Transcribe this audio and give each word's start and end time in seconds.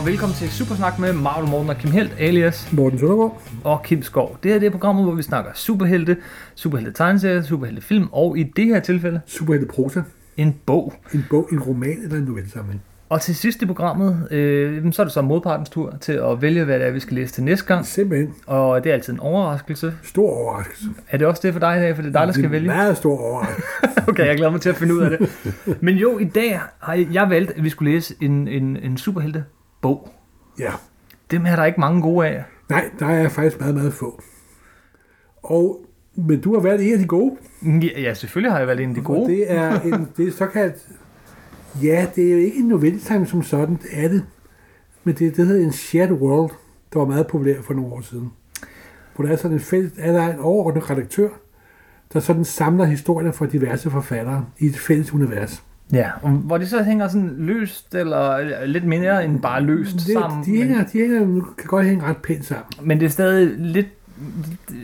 og 0.00 0.06
velkommen 0.06 0.34
til 0.36 0.50
Supersnak 0.50 0.98
med 0.98 1.12
Marvel 1.12 1.50
Morten 1.50 1.70
og 1.70 1.76
Kim 1.76 1.90
Helt, 1.90 2.14
alias 2.18 2.72
Morten 2.72 2.98
Søndergaard. 2.98 3.42
og 3.64 3.82
Kim 3.82 4.02
Skov. 4.02 4.38
Det 4.42 4.52
her 4.52 4.58
det 4.58 4.66
er 4.66 4.70
programmet, 4.70 5.04
hvor 5.04 5.14
vi 5.14 5.22
snakker 5.22 5.50
superhelte, 5.54 6.16
superhelte 6.54 6.92
tegneserier, 6.92 7.42
superhelte 7.42 7.82
film, 7.82 8.06
og 8.12 8.38
i 8.38 8.42
det 8.42 8.64
her 8.66 8.80
tilfælde 8.80 9.20
Superhelte 9.26 9.66
Prosa. 9.66 10.00
en 10.36 10.56
bog. 10.66 10.94
En 11.14 11.26
bog, 11.30 11.48
en 11.52 11.60
roman 11.60 11.98
eller 12.02 12.16
en 12.16 12.22
novellesamling. 12.24 12.82
Og 13.08 13.20
til 13.20 13.36
sidst 13.36 13.62
i 13.62 13.66
programmet, 13.66 14.28
øh, 14.30 14.92
så 14.92 15.02
er 15.02 15.04
det 15.06 15.12
så 15.12 15.22
modpartens 15.22 15.68
tur 15.70 15.94
til 16.00 16.12
at 16.12 16.42
vælge, 16.42 16.64
hvad 16.64 16.78
det 16.78 16.86
er, 16.86 16.90
vi 16.90 17.00
skal 17.00 17.14
læse 17.14 17.34
til 17.34 17.42
næste 17.44 17.66
gang. 17.66 17.86
Simpelthen 17.86 18.34
Og 18.46 18.84
det 18.84 18.90
er 18.90 18.94
altid 18.94 19.12
en 19.12 19.20
overraskelse. 19.20 19.92
stor 20.02 20.30
overraskelse. 20.30 20.86
Er 21.10 21.18
det 21.18 21.26
også 21.26 21.40
det 21.44 21.52
for 21.52 21.60
dig 21.60 21.76
i 21.76 21.80
dag, 21.80 21.94
for 21.96 22.02
det 22.02 22.08
er 22.14 22.18
dig, 22.18 22.26
der 22.26 22.32
skal 22.32 22.42
Det 22.42 22.48
er 22.48 22.50
vælge? 22.50 22.70
en 22.70 22.76
meget 22.76 22.96
stor 22.96 23.18
overraskelse. 23.20 23.68
Okay, 24.08 24.26
jeg 24.26 24.36
glæder 24.36 24.50
mig 24.52 24.60
til 24.60 24.68
at 24.68 24.76
finde 24.76 24.94
ud 24.94 25.00
af 25.00 25.10
det. 25.18 25.28
Men 25.80 25.96
jo, 25.96 26.18
i 26.18 26.24
dag 26.24 26.60
har 26.78 27.06
jeg 27.12 27.30
valgt, 27.30 27.50
at 27.56 27.64
vi 27.64 27.68
skulle 27.68 27.92
læse 27.92 28.14
en, 28.20 28.48
en, 28.48 28.76
en 28.76 28.96
superhelte 28.96 29.44
bog. 29.80 30.08
Ja. 30.58 30.72
Dem 31.30 31.46
er 31.46 31.56
der 31.56 31.64
ikke 31.64 31.80
mange 31.80 32.02
gode 32.02 32.26
af. 32.28 32.44
Nej, 32.68 32.90
der 32.98 33.06
er 33.06 33.28
faktisk 33.28 33.60
meget, 33.60 33.74
meget 33.74 33.92
få. 33.94 34.22
Og, 35.42 35.80
men 36.14 36.40
du 36.40 36.54
har 36.54 36.60
valgt 36.60 36.82
en 36.82 36.92
af 36.92 36.98
de 36.98 37.06
gode. 37.06 37.36
Ja, 37.62 38.00
ja 38.00 38.14
selvfølgelig 38.14 38.52
har 38.52 38.58
jeg 38.58 38.66
valgt 38.68 38.82
en 38.82 38.88
af 38.88 38.94
de 38.94 39.00
Og 39.00 39.04
gode. 39.04 39.30
det 39.30 39.52
er 39.52 39.80
en 39.80 40.08
det 40.16 40.28
er 40.28 40.32
såkaldt... 40.32 40.76
Ja, 41.82 42.06
det 42.14 42.26
er 42.26 42.32
jo 42.32 42.38
ikke 42.38 42.58
en 42.58 42.64
novellesamling 42.64 43.28
som 43.28 43.42
sådan, 43.42 43.76
det 43.82 43.90
er 43.92 44.08
det. 44.08 44.24
Men 45.04 45.14
det, 45.14 45.36
det 45.36 45.46
hedder 45.46 45.64
en 45.64 45.72
shared 45.72 46.12
world, 46.12 46.50
der 46.92 46.98
var 46.98 47.06
meget 47.06 47.26
populær 47.26 47.62
for 47.62 47.74
nogle 47.74 47.92
år 47.92 48.00
siden. 48.00 48.32
Hvor 49.16 49.24
der 49.24 49.32
er 49.32 49.36
sådan 49.36 49.56
en 49.56 49.60
fælles, 49.60 49.92
er 49.98 50.12
der 50.12 50.34
en 50.34 50.38
overordnet 50.38 50.90
redaktør, 50.90 51.28
der 52.12 52.20
sådan 52.20 52.44
samler 52.44 52.84
historier 52.84 53.32
fra 53.32 53.46
diverse 53.46 53.90
forfattere 53.90 54.46
i 54.58 54.66
et 54.66 54.78
fælles 54.78 55.12
univers. 55.12 55.62
Ja, 55.92 56.10
og 56.22 56.30
hvor 56.30 56.58
de 56.58 56.66
så 56.66 56.82
hænger 56.82 57.08
sådan 57.08 57.34
løst, 57.38 57.94
eller 57.94 58.66
lidt 58.66 58.84
mindre 58.84 59.24
end 59.24 59.40
bare 59.40 59.62
løst 59.62 59.94
Det, 59.94 60.00
sammen. 60.00 60.44
de, 60.44 60.56
hænger, 60.56 60.84
de 60.84 60.98
hænger, 60.98 61.20
kan 61.58 61.66
godt 61.66 61.86
hænge 61.86 62.04
ret 62.04 62.16
pænt 62.16 62.44
sammen. 62.44 62.64
men, 62.78 62.88
men 62.88 63.00
det 63.00 63.06
er 63.06 63.10
stadig 63.10 63.54
lidt... 63.58 63.86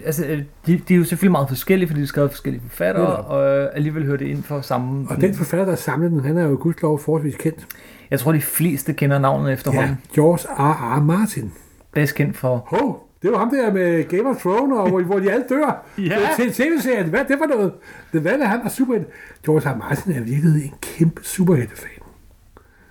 Altså, 0.05 0.23
de, 0.67 0.81
de 0.89 0.95
er 0.95 0.99
jo 0.99 1.05
selvfølgelig 1.05 1.33
meget 1.33 1.49
forskellige, 1.49 1.89
fordi 1.89 2.01
de 2.01 2.05
er 2.05 2.09
skrevet 2.09 2.31
forskellige 2.31 2.63
forfattere, 2.69 3.07
og 3.17 3.59
øh, 3.61 3.69
alligevel 3.75 4.05
hører 4.05 4.17
det 4.17 4.27
ind 4.27 4.43
for 4.43 4.61
samme... 4.61 5.07
Og 5.11 5.21
den 5.21 5.35
forfatter, 5.35 5.67
der 5.67 5.75
samlet 5.75 6.11
den, 6.11 6.21
han 6.25 6.39
er 6.39 6.43
jo 6.45 6.57
gudslov 6.61 6.99
forholdsvis 6.99 7.37
kendt. 7.37 7.67
Jeg 8.11 8.21
tror, 8.21 8.33
de 8.33 8.41
fleste 8.41 8.93
kender 8.93 9.19
navnet 9.19 9.53
efterhånden. 9.53 9.91
Ja, 9.91 10.15
George 10.15 10.49
R. 10.59 10.97
R. 10.99 11.03
Martin. 11.03 11.53
Bedst 11.95 12.15
kendt 12.15 12.37
for... 12.37 12.57
Hov, 12.67 13.06
det 13.27 13.33
var 13.33 13.39
ham 13.39 13.51
der 13.51 13.73
med 13.73 14.05
Game 14.09 14.29
of 14.29 14.37
Thrones, 14.37 14.79
og 14.79 14.89
hvor, 14.89 15.03
hvor 15.03 15.19
de 15.19 15.33
alle 15.33 15.45
dør. 15.49 15.87
Ja. 15.99 16.19
Til 16.37 16.53
tv-serien. 16.53 17.07
Hvad 17.11 17.25
det 17.29 17.37
var 17.41 17.47
noget? 17.47 17.73
Det 18.13 18.21
hvad 18.21 18.33
er 18.33 18.45
han 18.47 18.61
var 18.63 18.69
superhelt. 18.69 19.07
George 19.47 19.71
R. 19.71 19.77
Martin 19.79 20.13
er 20.13 20.21
virkelig 20.21 20.65
en 20.65 20.73
kæmpe 20.83 21.25
superheltefan. 21.25 21.91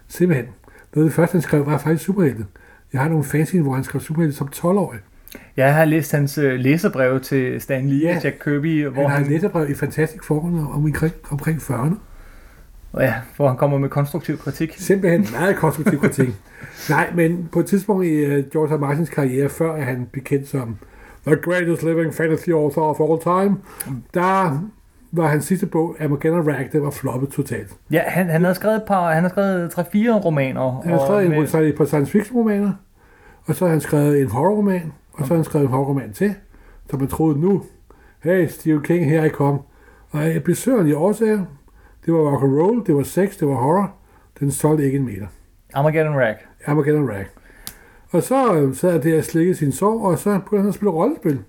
Simpelthen. 0.07 0.45
Noget 0.95 1.05
af 1.05 1.09
det 1.09 1.15
første, 1.15 1.33
han 1.33 1.41
skrev, 1.41 1.65
var 1.65 1.77
faktisk 1.77 2.05
superhelte. 2.05 2.45
Jeg 2.93 3.01
har 3.01 3.09
nogle 3.09 3.23
fanzine, 3.23 3.63
hvor 3.63 3.73
han 3.73 3.83
skrev 3.83 4.01
superhelte 4.01 4.37
som 4.37 4.47
12-årig. 4.55 4.99
Jeg 5.57 5.75
har 5.75 5.85
læst 5.85 6.11
hans 6.11 6.37
øh, 6.37 6.59
læserbrev 6.59 7.19
til 7.19 7.61
Stan 7.61 7.89
Lee 7.89 7.99
Ja. 8.09 8.15
og 8.17 8.23
Jack 8.23 8.41
Kirby, 8.43 8.85
hvor 8.85 9.01
Han 9.01 9.09
har 9.09 9.17
han, 9.17 9.25
et 9.25 9.31
læserbrev 9.31 9.69
i 9.69 9.73
fantastisk 9.73 10.23
forhold 10.23 10.53
om, 10.53 10.85
omkring, 10.85 11.13
omkring 11.29 11.57
40'erne. 11.57 11.95
Ja, 13.03 13.13
hvor 13.35 13.47
han 13.47 13.57
kommer 13.57 13.77
med 13.77 13.89
konstruktiv 13.89 14.37
kritik. 14.37 14.75
Simpelthen 14.77 15.27
meget 15.39 15.55
konstruktiv 15.55 15.99
kritik. 15.99 16.29
Nej, 16.89 17.09
men 17.15 17.49
på 17.51 17.59
et 17.59 17.65
tidspunkt 17.65 18.05
i 18.05 18.25
uh, 18.25 18.31
George 18.51 18.75
R. 18.75 18.79
Martins 18.79 19.09
karriere, 19.09 19.49
før 19.49 19.81
han 19.81 20.07
bekendt 20.13 20.47
som 20.47 20.77
The 21.27 21.35
Greatest 21.35 21.83
Living 21.83 22.13
Fantasy 22.13 22.49
Author 22.49 22.81
of 22.99 22.99
All 22.99 23.21
Time, 23.45 23.57
der 24.13 24.59
var 25.11 25.27
hans 25.27 25.45
sidste 25.45 25.65
bog, 25.65 25.95
Armageddon 25.99 26.47
Rag, 26.53 26.69
det 26.71 26.81
var 26.81 26.89
floppet 26.91 27.29
totalt. 27.29 27.73
Ja, 27.91 28.01
han, 28.07 28.29
han 28.29 28.41
havde 28.41 28.55
skrevet 28.55 28.75
et 28.75 28.83
par, 28.87 29.13
han 29.13 29.23
har 29.23 29.29
skrevet 29.29 29.69
3-4 29.79 29.81
romaner. 30.11 30.81
Han 30.83 30.91
har 30.91 30.99
og 30.99 31.07
skrevet 31.07 31.25
en, 31.25 31.31
med- 31.61 31.69
et 31.69 31.77
par 31.77 31.85
science 31.85 32.11
fiction 32.11 32.37
romaner, 32.39 32.71
og 33.45 33.55
så 33.55 33.65
har 33.65 33.71
han 33.71 33.81
skrevet 33.81 34.21
en 34.21 34.27
horrorroman, 34.27 34.93
og 35.13 35.19
så 35.27 35.33
har 35.33 35.35
han 35.35 35.43
skrevet 35.45 35.65
en 35.65 35.71
horrorroman 35.71 36.13
til, 36.13 36.33
så 36.91 36.97
man 36.97 37.07
troede 37.07 37.39
nu, 37.39 37.63
hey, 38.23 38.47
Stephen 38.47 38.81
King, 38.81 39.05
her 39.05 39.23
I 39.23 39.29
kom. 39.29 39.59
Og 40.11 40.23
af 40.23 40.43
besøgerlige 40.43 40.97
årsager, 40.97 41.45
det 42.05 42.13
var 42.13 42.19
rock 42.19 42.43
and 42.43 42.59
roll, 42.61 42.85
det 42.85 42.95
var 42.95 43.03
sex, 43.03 43.37
det 43.39 43.47
var 43.47 43.53
horror, 43.55 43.93
den 44.39 44.51
solgte 44.51 44.85
ikke 44.85 44.97
en 44.97 45.05
meter. 45.05 45.27
Armageddon 45.73 46.15
Rag. 46.15 46.35
Armageddon 46.65 47.09
Rag. 47.09 47.25
Og 48.09 48.23
så 48.23 48.55
øh, 48.55 48.75
sad 48.75 48.91
han 48.91 49.03
der 49.03 49.17
og 49.17 49.23
slikkede 49.23 49.55
sin 49.57 49.71
sår, 49.71 50.07
og 50.07 50.19
så 50.19 50.39
begyndte 50.39 50.61
han 50.61 50.67
at 50.69 50.75
spille 50.75 50.91
rollespil. 50.91 51.39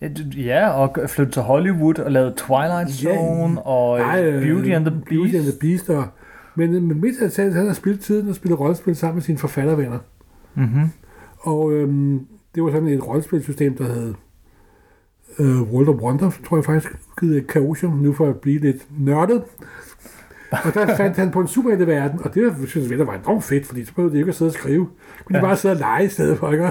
Ja, 0.00 0.08
Ja, 0.36 0.68
og 0.70 0.96
flyttede 1.08 1.34
til 1.34 1.42
Hollywood 1.42 1.98
og 1.98 2.12
lavede 2.12 2.34
Twilight 2.36 3.04
Ja, 3.04 3.16
Zone 3.16 3.62
og 3.62 3.98
Nej, 3.98 4.24
øh, 4.24 4.36
øh, 4.36 4.42
Beauty 4.42 4.68
and 4.68 4.84
the 4.84 4.94
Beast. 4.94 5.08
Beauty 5.08 5.34
and 5.34 5.42
the 5.44 5.58
Beast. 5.60 5.90
Og, 5.90 6.04
men, 6.54 6.72
men 6.72 7.00
midt 7.00 7.22
af 7.22 7.30
tiden, 7.30 7.52
han 7.52 7.66
har 7.66 7.74
spillet 7.74 8.00
tiden 8.00 8.28
og 8.28 8.34
spillet 8.34 8.60
rollespil 8.60 8.96
sammen 8.96 9.14
med 9.14 9.22
sine 9.22 9.38
forfattervenner. 9.38 9.98
Mm-hmm. 10.54 10.90
Og 11.40 11.72
øhm, 11.72 12.26
det 12.54 12.62
var 12.62 12.70
sådan 12.70 12.88
et 12.88 13.06
rollespilsystem, 13.06 13.76
der 13.76 13.84
hed 13.84 14.14
øh, 15.38 15.62
World 15.62 15.88
of 15.88 15.94
Wonder, 15.94 16.30
tror 16.48 16.56
jeg 16.56 16.64
faktisk, 16.64 16.92
givet 17.20 17.44
Chaosium, 17.50 17.92
nu 17.92 18.12
for 18.12 18.28
at 18.28 18.36
blive 18.40 18.60
lidt 18.60 18.86
nørdet. 18.98 19.42
Og 20.50 20.74
der 20.74 20.96
fandt 20.96 21.16
han 21.16 21.30
på 21.30 21.40
en 21.40 21.48
superhelteverden, 21.48 22.20
og 22.24 22.34
det 22.34 22.54
synes 22.68 22.90
jeg, 22.90 22.98
der 22.98 23.04
var 23.04 23.14
enormt 23.14 23.44
fedt, 23.44 23.66
fordi 23.66 23.84
så 23.84 23.94
behøvede 23.94 24.14
de 24.14 24.18
ikke 24.18 24.28
at 24.28 24.34
sidde 24.34 24.48
og 24.48 24.52
skrive. 24.54 24.88
Kunne 25.24 25.34
de 25.34 25.38
Ja. 25.38 25.44
bare 25.48 25.56
sidde 25.56 25.72
og 25.74 25.78
lege 25.78 26.04
i 26.04 26.08
stedet 26.08 26.38
for, 26.38 26.52
ikke? 26.52 26.70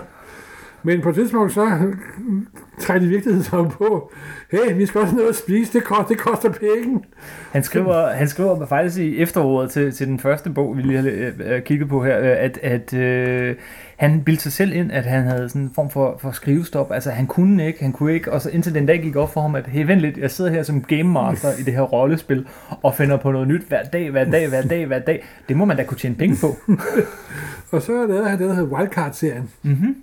Men 0.85 1.01
på 1.01 1.09
et 1.09 1.15
tidspunkt 1.15 1.53
så 1.53 1.65
træder 2.81 2.99
de 2.99 3.07
virkeligheden 3.07 3.43
sig 3.43 3.69
på, 3.69 4.11
hey, 4.51 4.77
vi 4.77 4.85
skal 4.85 5.01
også 5.01 5.15
noget 5.15 5.29
at 5.29 5.35
spise, 5.35 5.73
det 5.73 5.83
koster, 5.83 6.07
det 6.07 6.17
koster 6.17 6.49
penge. 6.49 7.03
Han 7.51 7.63
skriver, 7.63 8.09
han 8.09 8.27
skriver 8.27 8.65
faktisk 8.65 8.97
i 8.97 9.17
efteråret 9.17 9.71
til, 9.71 9.91
til 9.91 10.07
den 10.07 10.19
første 10.19 10.49
bog, 10.49 10.77
vi 10.77 10.81
lige 10.81 10.97
har 10.97 11.09
øh, 11.09 11.33
øh, 11.45 11.61
kigget 11.61 11.89
på 11.89 12.03
her, 12.03 12.19
øh, 12.19 12.35
at, 12.37 12.59
at 12.61 12.93
øh, 12.93 13.55
han 13.95 14.21
bildte 14.23 14.43
sig 14.43 14.51
selv 14.51 14.73
ind, 14.73 14.91
at 14.91 15.05
han 15.05 15.23
havde 15.23 15.49
sådan 15.49 15.61
en 15.61 15.71
form 15.75 15.89
for, 15.89 16.17
for 16.21 16.31
skrivestop. 16.31 16.91
Altså 16.91 17.11
han 17.11 17.27
kunne 17.27 17.67
ikke, 17.67 17.83
han 17.83 17.91
kunne 17.91 18.13
ikke, 18.13 18.31
og 18.31 18.41
så 18.41 18.49
indtil 18.49 18.73
den 18.73 18.85
dag 18.85 19.01
gik 19.01 19.15
op 19.15 19.33
for 19.33 19.41
ham, 19.41 19.55
at 19.55 19.67
hey, 19.67 19.85
vent 19.85 20.01
lidt, 20.01 20.17
jeg 20.17 20.31
sidder 20.31 20.51
her 20.51 20.63
som 20.63 20.81
game 20.81 21.03
master 21.03 21.49
i 21.59 21.63
det 21.63 21.73
her 21.73 21.81
rollespil, 21.81 22.47
og 22.81 22.95
finder 22.95 23.17
på 23.17 23.31
noget 23.31 23.47
nyt 23.47 23.63
hver 23.67 23.83
dag, 23.83 24.09
hver 24.09 24.23
dag, 24.23 24.47
hver 24.49 24.61
dag, 24.61 24.85
hver 24.85 24.99
dag. 24.99 25.25
Det 25.49 25.57
må 25.57 25.65
man 25.65 25.77
da 25.77 25.83
kunne 25.83 25.97
tjene 25.97 26.15
penge 26.15 26.37
på. 26.41 26.55
Og 27.71 27.81
så 27.81 28.05
lavede 28.07 28.29
han 28.29 28.39
det, 28.39 28.49
der 28.49 28.55
hedder 28.55 28.69
Wildcard-serien. 28.69 29.49
Mm-hmm. 29.63 29.95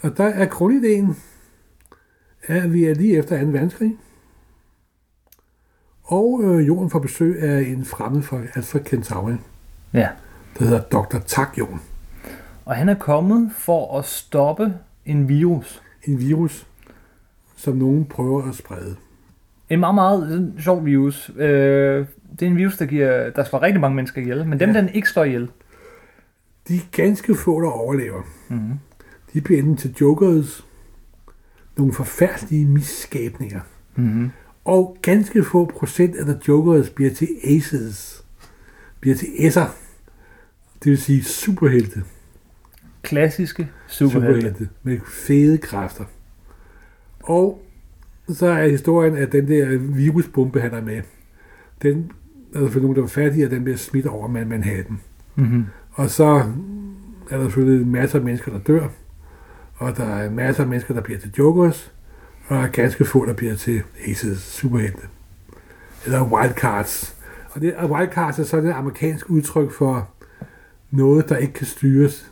Og 0.00 0.16
der 0.16 0.24
er 0.24 0.46
grundideen, 0.46 1.16
at 2.42 2.72
vi 2.72 2.84
er 2.84 2.94
lige 2.94 3.16
efter 3.18 3.40
2. 3.44 3.46
verdenskrig. 3.46 3.96
Og 6.04 6.40
øh, 6.44 6.66
jorden 6.66 6.90
får 6.90 6.98
besøg 6.98 7.42
af 7.42 7.60
en 7.62 7.84
fremmed 7.84 8.22
fra 8.22 8.36
Alpha 8.54 8.78
Centauri, 8.78 9.34
Ja. 9.92 10.08
der 10.58 10.64
hedder 10.64 10.80
Dr. 10.82 11.18
Takjon. 11.26 11.80
Og 12.64 12.76
han 12.76 12.88
er 12.88 12.94
kommet 12.94 13.50
for 13.58 13.98
at 13.98 14.04
stoppe 14.04 14.74
en 15.06 15.28
virus. 15.28 15.82
En 16.04 16.20
virus, 16.20 16.66
som 17.56 17.76
nogen 17.76 18.04
prøver 18.04 18.48
at 18.48 18.54
sprede. 18.54 18.96
En 19.70 19.80
meget, 19.80 19.94
meget 19.94 20.54
sjov 20.58 20.84
virus. 20.84 21.30
Øh, 21.36 22.06
det 22.30 22.42
er 22.42 22.46
en 22.46 22.56
virus, 22.56 22.76
der, 22.76 22.86
giver, 22.86 23.30
der 23.30 23.44
slår 23.44 23.62
rigtig 23.62 23.80
mange 23.80 23.94
mennesker 23.96 24.22
ihjel, 24.22 24.48
men 24.48 24.60
dem, 24.60 24.70
Ja. 24.70 24.80
den 24.80 24.88
ikke 24.88 25.08
slår 25.08 25.24
ihjel. 25.24 25.50
De 26.68 26.80
ganske 26.92 27.34
få, 27.34 27.60
der 27.60 27.68
overlever, 27.70 28.22
Mm-hmm. 28.48 28.78
De 29.34 29.40
bliver 29.40 29.58
enten 29.58 29.76
til 29.76 29.94
jokers, 30.00 30.66
nogle 31.76 31.92
forfærdelige 31.92 32.66
misskabninger. 32.66 33.60
Mm-hmm. 33.96 34.30
Og 34.64 34.96
ganske 35.02 35.44
få 35.44 35.64
procent 35.64 36.16
af 36.16 36.26
der 36.26 36.38
jokers 36.48 36.90
bliver 36.90 37.10
til 37.10 37.28
aces, 37.44 38.24
bliver 39.00 39.16
til 39.16 39.26
s'er. 39.26 39.68
Det 40.84 40.90
vil 40.90 40.98
sige 40.98 41.24
superhelte. 41.24 42.02
Klassiske 43.02 43.68
superhelte. 43.86 44.40
superhelte 44.40 44.68
med 44.82 45.00
fede 45.06 45.58
kræfter. 45.58 46.04
Og 47.20 47.62
så 48.28 48.46
er 48.46 48.68
historien, 48.68 49.16
at 49.16 49.32
den 49.32 49.48
der 49.48 49.78
virusbombe, 49.78 50.60
han 50.60 50.74
er 50.74 50.82
med, 50.82 51.02
den, 51.82 52.12
altså 52.54 52.72
for 52.72 52.80
nogen, 52.80 52.96
der 52.96 53.02
var 53.02 53.08
fattige, 53.08 53.44
og 53.46 53.50
den 53.50 53.64
bliver 53.64 53.76
smidt 53.76 54.06
over 54.06 54.28
med 54.28 54.44
Manhattan. 54.44 55.00
Mm-hmm. 55.36 55.64
Og 55.92 56.10
så 56.10 56.52
er 57.30 57.36
der 57.36 57.44
selvfølgelig 57.44 57.86
masser 57.86 58.18
af 58.18 58.24
mennesker, 58.24 58.52
der 58.52 58.58
dør, 58.58 58.88
og 59.80 59.96
der 59.96 60.04
er 60.04 60.30
masser 60.30 60.62
af 60.62 60.68
mennesker, 60.68 60.94
der 60.94 61.00
bliver 61.00 61.20
til 61.20 61.32
jokers, 61.38 61.92
og 62.48 62.56
der 62.56 62.62
er 62.62 62.68
ganske 62.68 63.04
få, 63.04 63.26
der 63.26 63.32
bliver 63.34 63.54
til 63.56 63.82
aces, 64.08 64.38
superhelte. 64.38 65.02
Eller 66.06 66.22
wildcards. 66.32 67.16
Og, 67.50 67.60
det, 67.60 67.74
og 67.74 67.90
wildcards 67.90 68.38
er 68.38 68.44
sådan 68.44 68.70
et 68.70 68.72
amerikansk 68.74 69.30
udtryk 69.30 69.72
for 69.72 70.08
noget, 70.90 71.28
der 71.28 71.36
ikke 71.36 71.52
kan 71.52 71.66
styres. 71.66 72.30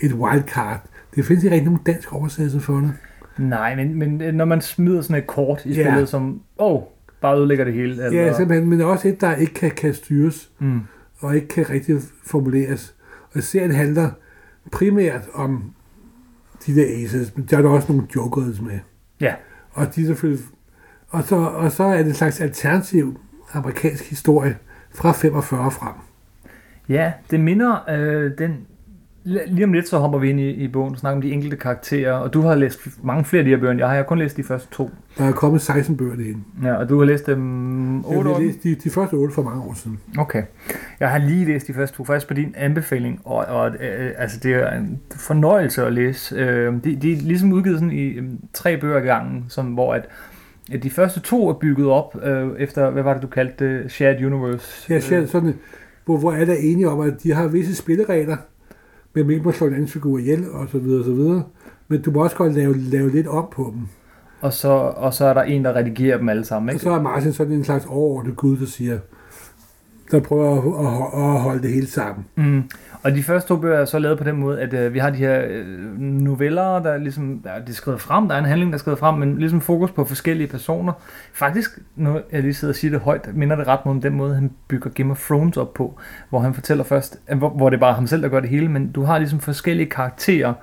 Et 0.00 0.12
wildcard. 0.12 0.80
Det 1.14 1.24
findes 1.24 1.44
ikke 1.44 1.54
rigtig 1.54 1.70
nogen 1.70 1.80
dansk 1.86 2.12
oversættelse 2.12 2.60
for 2.60 2.74
det. 2.74 2.92
Nej, 3.38 3.76
men, 3.76 3.94
men 3.98 4.20
øh, 4.22 4.34
når 4.34 4.44
man 4.44 4.60
smider 4.60 5.00
sådan 5.02 5.16
et 5.16 5.26
kort 5.26 5.60
i 5.64 5.74
spillet, 5.74 6.08
som, 6.08 6.40
åh, 6.58 6.72
oh, 6.74 6.82
bare 7.20 7.38
ødelægger 7.38 7.64
det 7.64 7.74
hele. 7.74 8.04
Eller, 8.06 8.22
Ja, 8.22 8.32
simpelthen, 8.36 8.70
men 8.70 8.80
også 8.80 9.08
et, 9.08 9.20
der 9.20 9.34
ikke 9.34 9.54
kan, 9.54 9.70
kan 9.70 9.94
styres, 9.94 10.50
Mm. 10.58 10.80
og 11.18 11.36
ikke 11.36 11.48
kan 11.48 11.70
rigtig 11.70 11.96
formuleres. 12.24 12.94
Og 13.34 13.42
serien 13.42 13.70
handler 13.70 14.10
primært 14.72 15.22
om 15.34 15.72
de 16.66 16.76
der 16.76 17.04
aces, 17.04 17.36
men 17.36 17.46
der 17.50 17.58
er 17.58 17.62
der 17.62 17.68
også 17.68 17.92
nogle 17.92 18.08
jokers 18.16 18.60
med. 18.60 18.78
Ja. 19.20 19.34
Og 19.72 19.94
de 19.94 20.06
selvfølgelig... 20.06 20.44
Og 21.08 21.24
så, 21.24 21.36
og 21.36 21.72
så 21.72 21.84
er 21.84 21.96
det 21.96 22.06
en 22.06 22.14
slags 22.14 22.40
alternativ 22.40 23.20
amerikansk 23.52 24.10
historie 24.10 24.56
fra 24.94 25.12
45 25.12 25.70
frem. 25.70 25.94
Ja, 26.88 27.12
det 27.30 27.40
minder 27.40 27.90
øh, 27.90 28.38
den 28.38 28.66
Lige 29.24 29.64
om 29.64 29.72
lidt 29.72 29.88
så 29.88 29.98
hopper 29.98 30.18
vi 30.18 30.30
ind 30.30 30.40
i, 30.40 30.50
i 30.50 30.68
bogen 30.68 30.92
og 30.92 30.98
snakker 30.98 31.16
om 31.16 31.22
de 31.22 31.32
enkelte 31.32 31.56
karakterer, 31.56 32.12
og 32.12 32.32
du 32.34 32.40
har 32.40 32.54
læst 32.54 32.80
mange 33.02 33.24
flere 33.24 33.38
af 33.40 33.44
de 33.44 33.50
her 33.50 33.56
bøger 33.58 33.70
end 33.70 33.78
jeg 33.78 33.88
har. 33.88 33.94
Jeg 33.94 34.02
har 34.02 34.06
kun 34.08 34.18
læst 34.18 34.36
de 34.36 34.42
første 34.42 34.68
to. 34.72 34.90
Der 35.18 35.24
er 35.24 35.32
kommet 35.32 35.60
16 35.62 35.96
bøger 35.96 36.16
derinde. 36.16 36.40
Ja, 36.62 36.74
og 36.74 36.88
du 36.88 36.98
har 36.98 37.04
læst 37.06 37.26
dem 37.26 38.04
8 38.04 38.10
Jeg 38.18 38.26
år? 38.26 38.34
har 38.34 38.40
læst 38.40 38.62
de, 38.62 38.74
de 38.74 38.90
første 38.90 39.14
8 39.14 39.34
for 39.34 39.42
mange 39.42 39.62
år 39.62 39.74
siden. 39.74 39.98
Okay. 40.18 40.42
Jeg 41.00 41.10
har 41.10 41.18
lige 41.18 41.44
læst 41.44 41.66
de 41.66 41.74
første 41.74 41.96
to, 41.96 42.04
faktisk 42.04 42.28
på 42.28 42.34
din 42.34 42.54
anbefaling, 42.56 43.20
og, 43.24 43.36
og 43.36 43.68
øh, 43.68 44.10
altså 44.18 44.38
det 44.42 44.52
er 44.54 44.70
en 44.78 45.00
fornøjelse 45.16 45.86
at 45.86 45.92
læse. 45.92 46.34
Øh, 46.36 46.74
de, 46.84 46.96
de 46.96 47.12
er 47.12 47.16
ligesom 47.16 47.52
udgivet 47.52 47.78
sådan 47.78 47.92
i 47.92 48.06
øh, 48.08 48.24
tre 48.52 48.76
bøger 48.76 48.98
i 48.98 49.06
gangen, 49.06 49.44
som, 49.48 49.66
hvor 49.66 49.94
at, 49.94 50.08
at 50.72 50.82
de 50.82 50.90
første 50.90 51.20
to 51.20 51.48
er 51.48 51.52
bygget 51.52 51.86
op 51.86 52.16
øh, 52.24 52.48
efter, 52.58 52.90
hvad 52.90 53.02
var 53.02 53.12
det 53.14 53.22
du 53.22 53.26
kaldte 53.28 53.82
det, 53.82 53.92
Shared 53.92 54.24
Universe? 54.24 54.92
Jeg 54.92 55.02
ser 55.02 55.26
sådan, 55.26 55.54
hvor, 56.04 56.16
hvor 56.16 56.32
er 56.32 56.44
der 56.44 56.54
enige 56.54 56.88
om, 56.88 57.00
at 57.00 57.22
de 57.22 57.32
har 57.34 57.46
visse 57.48 57.74
spilleregler, 57.76 58.36
med 59.14 59.24
hvilken 59.24 59.44
må 59.44 59.52
slå 59.52 59.66
en 59.66 59.72
anden 59.74 59.88
figur 59.88 60.18
ihjel, 60.18 60.50
og 60.50 60.68
så 60.68 60.78
videre, 60.78 60.98
og 60.98 61.04
så 61.04 61.12
videre. 61.12 61.42
Men 61.88 62.02
du 62.02 62.10
må 62.10 62.22
også 62.22 62.36
godt 62.36 62.54
lave, 62.54 62.78
lave 62.78 63.10
lidt 63.10 63.26
op 63.26 63.50
på 63.50 63.72
dem. 63.74 63.82
Og 64.40 64.52
så, 64.52 64.68
og 64.96 65.14
så 65.14 65.24
er 65.24 65.34
der 65.34 65.42
en, 65.42 65.64
der 65.64 65.72
redigerer 65.76 66.18
dem 66.18 66.28
alle 66.28 66.44
sammen, 66.44 66.68
Og 66.68 66.74
ikke? 66.74 66.82
så 66.82 66.90
er 66.90 67.02
Martin 67.02 67.32
sådan 67.32 67.52
en 67.52 67.64
slags 67.64 67.86
overordnet 67.88 68.36
gud, 68.36 68.56
der 68.56 68.66
siger, 68.66 68.98
der 70.12 70.20
prøver 70.20 70.52
at, 70.52 70.86
at, 70.86 71.34
at 71.34 71.40
holde 71.40 71.62
det 71.62 71.70
hele 71.70 71.86
sammen. 71.86 72.24
Mm. 72.36 72.62
Og 73.02 73.14
de 73.14 73.22
første 73.22 73.48
to 73.48 73.56
bøger 73.56 73.78
er 73.78 73.84
så 73.84 73.98
lavet 73.98 74.18
på 74.18 74.24
den 74.24 74.36
måde, 74.36 74.60
at 74.60 74.74
øh, 74.74 74.94
vi 74.94 74.98
har 74.98 75.10
de 75.10 75.16
her 75.16 75.42
øh, 75.48 75.98
noveller, 76.00 76.82
der 76.82 76.96
ligesom, 76.96 77.42
ja, 77.44 77.60
det 77.60 77.68
er 77.68 77.72
skrevet 77.72 78.00
frem, 78.00 78.28
der 78.28 78.34
er 78.34 78.38
en 78.38 78.44
handling, 78.44 78.72
der 78.72 78.76
er 78.76 78.78
skrevet 78.78 78.98
frem, 78.98 79.14
men 79.14 79.38
ligesom 79.38 79.60
fokus 79.60 79.90
på 79.90 80.04
forskellige 80.04 80.46
personer. 80.46 80.92
Faktisk, 81.32 81.78
når 81.96 82.20
jeg 82.32 82.42
lige 82.42 82.54
sidder 82.54 82.72
og 82.72 82.76
siger 82.76 82.90
det 82.90 83.00
højt, 83.00 83.28
minder 83.34 83.56
det 83.56 83.66
ret 83.66 83.80
meget 83.84 83.96
om 83.96 84.00
den 84.00 84.14
måde, 84.14 84.34
han 84.34 84.50
bygger 84.68 84.90
Game 84.90 85.10
of 85.10 85.26
Thrones 85.26 85.56
op 85.56 85.74
på, 85.74 85.98
hvor 86.30 86.38
han 86.38 86.54
fortæller 86.54 86.84
først, 86.84 87.20
øh, 87.30 87.38
hvor, 87.38 87.48
hvor 87.48 87.70
det 87.70 87.76
er 87.76 87.80
bare 87.80 87.94
ham 87.94 88.06
selv, 88.06 88.22
der 88.22 88.28
gør 88.28 88.40
det 88.40 88.48
hele, 88.48 88.68
men 88.68 88.92
du 88.92 89.02
har 89.02 89.18
ligesom 89.18 89.40
forskellige 89.40 89.90
karakterer. 89.90 90.54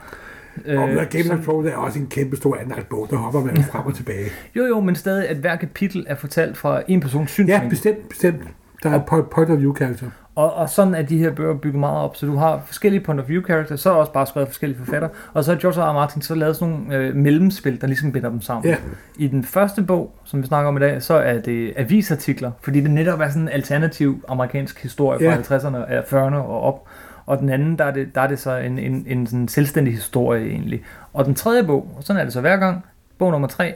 Øh, 0.66 0.81
og 0.81 0.90
Game 1.10 1.34
of 1.34 1.44
Thrones 1.44 1.72
er 1.72 1.75
også 1.75 2.00
en 2.00 2.07
kæmpe 2.07 2.36
stor 2.36 2.57
anlagt 2.62 2.90
bog, 2.90 3.07
der 3.10 3.18
hopper 3.18 3.44
man 3.44 3.63
frem 3.63 3.86
og 3.86 3.95
tilbage. 3.95 4.30
jo, 4.56 4.66
jo, 4.66 4.80
men 4.80 4.95
stadig, 4.95 5.30
at 5.30 5.38
hver 5.38 5.56
kapitel 5.56 6.06
er 6.07 6.16
fortalt 6.16 6.57
fra 6.57 6.81
en 6.88 7.00
persons 7.00 7.31
synsvinkel. 7.31 7.63
Ja, 7.63 7.69
bestemt, 7.69 8.10
bestemt. 8.10 8.42
Der 8.84 8.90
er 8.90 8.96
et 8.96 9.26
point 9.30 9.50
of 9.50 9.58
view 9.60 9.74
karakter. 9.74 10.08
Og, 10.36 10.54
og 10.54 10.70
sådan 10.70 10.96
er 10.96 11.02
de 11.02 11.18
her 11.18 11.31
bøger 11.31 11.54
bygget 11.54 11.80
meget 11.80 11.98
op, 11.98 12.16
så 12.16 12.26
du 12.26 12.36
har 12.36 12.62
forskellige 12.66 13.04
point 13.04 13.20
of 13.22 13.30
view 13.30 13.44
characters, 13.44 13.80
så 13.81 13.90
er 13.90 13.94
også 13.94 14.12
bare 14.12 14.28
skrevet 14.28 14.48
forskellige 14.50 14.80
forfatter, 14.80 15.10
og 15.34 15.44
så 15.44 15.52
har 15.54 15.60
George 15.60 15.81
R. 15.81 15.90
R. 15.90 15.94
Martin 15.94 16.22
så 16.22 16.36
lavet 16.36 16.56
sådan 16.56 16.74
nogle 16.74 16.96
øh, 16.96 17.16
mellemspil, 17.16 17.81
der 17.81 17.88
ligesom 17.88 18.12
binder 18.12 18.30
dem 18.30 18.42
sammen. 18.42 18.70
Ja. 18.70 18.76
I 19.18 19.28
den 19.28 19.44
første 19.44 19.84
bog, 19.84 20.12
som 20.24 20.42
vi 20.42 20.48
snakker 20.48 20.68
om 20.68 20.78
i 20.78 20.80
dag, 20.80 21.04
så 21.04 21.14
er 21.14 21.40
det 21.40 21.74
avisartikler, 21.78 22.52
fordi 22.62 22.81
det 22.81 22.92
netop 22.92 23.20
er 23.20 23.30
sådan 23.30 23.42
en 23.42 23.50
alternativ 23.50 24.24
amerikansk 24.28 24.81
historie 24.81 25.20
fra 25.20 25.56
Ja. 25.56 25.58
50'erne, 25.58 25.90
eller 25.90 26.02
40'erne 26.02 26.36
og 26.36 26.62
op. 26.62 26.88
Og 27.26 27.40
den 27.40 27.50
anden, 27.50 27.78
der 27.78 27.86
er 27.86 27.92
det, 27.92 28.16
der 28.16 28.22
er 28.22 28.28
det 28.28 28.40
så 28.40 28.58
en, 28.58 28.80
en, 28.80 29.06
en 29.08 29.28
sådan 29.28 29.48
selvstændig 29.48 29.94
historie 29.94 30.46
egentlig. 30.50 30.84
Og 31.14 31.26
den 31.26 31.36
tredje 31.36 31.64
bog, 31.64 31.94
og 31.98 32.04
sådan 32.04 32.20
er 32.20 32.24
det 32.24 32.34
så 32.34 32.42
hver 32.42 32.58
gang, 32.58 32.86
bog 33.18 33.31
nummer 33.31 33.48
3, 33.48 33.74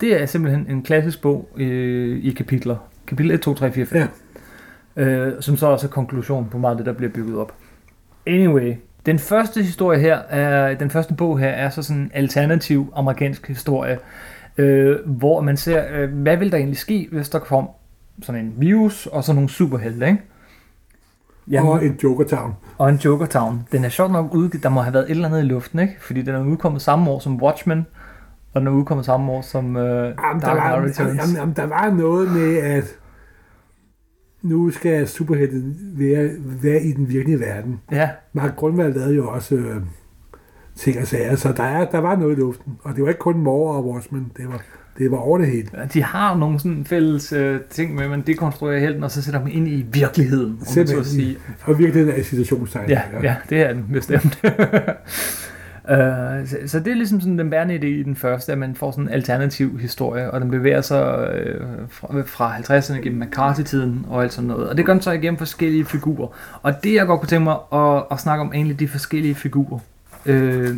det 0.00 0.22
er 0.22 0.26
simpelthen 0.26 0.66
en 0.68 0.82
klassisk 0.82 1.22
bog 1.22 1.48
øh, 1.56 2.24
i 2.24 2.30
kapitler. 2.30 2.76
Kapitel 3.12 3.30
1, 3.32 3.40
2, 3.40 3.54
3, 3.54 3.72
4, 3.72 3.86
5 3.86 4.08
Ja. 4.96 5.02
øh, 5.02 5.32
som 5.42 5.56
så 5.56 5.66
også 5.66 5.86
er 5.86 5.90
konklusion 5.90 6.48
på 6.50 6.58
meget 6.58 6.72
af 6.72 6.76
det, 6.76 6.86
der 6.86 6.92
bliver 6.92 7.12
bygget 7.12 7.36
op. 7.38 7.52
Anyway, 8.26 8.74
den 9.06 9.18
første 9.18 9.62
historie 9.62 9.98
her, 10.00 10.18
er, 10.18 10.74
den 10.74 10.90
første 10.90 11.14
bog 11.14 11.38
her, 11.38 11.48
er 11.48 11.70
så 11.70 11.82
sådan 11.82 12.02
en 12.02 12.10
alternativ 12.14 12.92
amerikansk 12.96 13.48
historie, 13.48 13.98
øh, 14.58 14.96
hvor 15.06 15.40
man 15.40 15.56
ser, 15.56 15.84
øh, 15.92 16.12
hvad 16.12 16.36
vil 16.36 16.50
der 16.52 16.56
egentlig 16.58 16.78
ske, 16.78 17.08
hvis 17.12 17.28
der 17.28 17.38
kom 17.38 17.68
sådan 18.22 18.44
en 18.44 18.52
virus 18.56 19.06
og 19.06 19.24
sådan 19.24 19.34
nogle 19.36 19.48
superhelte, 19.50 20.06
ikke? 20.06 20.22
Ja. 21.50 21.64
Og 21.68 21.84
en 21.84 21.98
Joker 22.02 22.24
Town. 22.24 22.54
og 22.78 22.88
en 22.88 22.96
Joker 22.96 23.26
Town. 23.26 23.62
Den 23.72 23.84
er 23.84 23.88
sjovt 23.88 24.12
nok 24.12 24.34
udgivet, 24.34 24.62
der 24.62 24.68
må 24.68 24.80
have 24.80 24.94
været 24.94 25.04
et 25.04 25.10
eller 25.10 25.28
andet 25.28 25.40
i 25.40 25.46
luften, 25.46 25.78
ikke? 25.78 25.94
Fordi 26.00 26.22
den 26.22 26.34
er 26.34 26.44
udkommet 26.44 26.82
samme 26.82 27.10
år 27.10 27.18
som 27.18 27.42
Watchmen, 27.42 27.86
og 28.54 28.60
den 28.60 28.68
er 28.68 28.72
udkommet 28.72 29.06
samme 29.06 29.32
år 29.32 29.42
som 29.42 29.76
øh, 29.76 29.82
Jamen, 29.84 30.40
der, 30.40 30.46
Dark 30.46 30.56
var, 30.58 30.78
Knight 30.80 31.00
Returns. 31.00 31.20
jamen, 31.22 31.36
jamen, 31.36 31.54
der 31.56 31.66
var 31.66 31.90
noget 31.90 32.30
med, 32.32 32.56
at 32.56 32.84
nu 34.42 34.70
skal 34.70 35.08
superhelten 35.08 35.76
være, 35.94 36.30
være 36.62 36.82
i 36.82 36.92
den 36.92 37.08
virkelige 37.08 37.40
verden. 37.40 37.80
Ja, 37.92 38.10
Mark 38.32 38.56
Grundvald 38.56 38.94
lavede 38.94 39.14
jo 39.14 39.28
også 39.28 39.54
øh, 39.54 39.82
ting 40.76 40.98
og 40.98 41.06
sager, 41.06 41.36
så 41.36 41.52
der, 41.52 41.62
er, 41.62 41.84
der 41.84 41.98
var 41.98 42.16
noget 42.16 42.36
i 42.36 42.40
luften. 42.40 42.72
Og 42.82 42.96
det 42.96 43.02
var 43.02 43.08
ikke 43.08 43.18
kun 43.18 43.38
Moore 43.38 43.76
og 43.76 43.88
Watchmen, 43.88 44.32
det 44.36 44.48
var, 44.48 44.62
det 44.98 45.10
var 45.10 45.16
over 45.16 45.38
det 45.38 45.46
hele. 45.46 45.68
de 45.94 46.02
har 46.02 46.36
nogle 46.36 46.58
sådan 46.58 46.84
fælles 46.84 47.32
øh, 47.32 47.60
ting 47.70 47.94
med, 47.94 48.04
at 48.04 48.10
man 48.10 48.20
dekonstruerer 48.20 48.80
helten, 48.80 49.02
og 49.02 49.10
så 49.10 49.22
sætter 49.22 49.40
dem 49.40 49.48
ind 49.52 49.68
i 49.68 49.86
virkeligheden, 49.92 50.50
om 50.50 50.76
man 50.76 50.86
så 50.86 50.98
at 50.98 51.06
sige. 51.06 51.36
Og 51.64 51.78
virkelig 51.78 52.08
er 52.08 52.22
situationstegn. 52.22 52.90
Ja, 52.90 53.02
ja, 53.22 53.36
det 53.50 53.60
er 53.60 53.72
den 53.72 53.86
bestemt. 53.92 54.42
Uh, 55.84 56.48
så, 56.48 56.56
så 56.66 56.78
det 56.78 56.90
er 56.90 56.94
ligesom 56.94 57.20
sådan 57.20 57.38
den 57.38 57.50
bærende 57.50 57.74
idé 57.76 57.86
i 57.86 58.02
den 58.02 58.16
første, 58.16 58.52
at 58.52 58.58
man 58.58 58.74
får 58.74 58.90
sådan 58.90 59.04
en 59.04 59.10
alternativ 59.10 59.78
historie, 59.78 60.30
og 60.30 60.40
den 60.40 60.50
bevæger 60.50 60.80
sig 60.80 61.30
øh, 61.34 61.60
fra, 61.88 62.22
fra 62.22 62.56
50'erne 62.56 63.00
gennem 63.00 63.22
McCarthy-tiden 63.22 64.06
og 64.08 64.22
alt 64.22 64.32
sådan 64.32 64.48
noget. 64.48 64.68
Og 64.68 64.76
det 64.76 64.86
gør 64.86 64.92
den 64.92 65.02
så 65.02 65.10
igennem 65.10 65.38
forskellige 65.38 65.84
figurer. 65.84 66.28
Og 66.62 66.84
det 66.84 66.94
jeg 66.94 67.06
godt 67.06 67.20
kunne 67.20 67.28
tænke 67.28 67.44
mig 67.44 67.56
at, 67.72 68.04
at 68.10 68.20
snakke 68.20 68.40
om, 68.40 68.48
er 68.48 68.52
egentlig 68.52 68.80
de 68.80 68.88
forskellige 68.88 69.34
figurer. 69.34 69.78
Uh, 70.26 70.68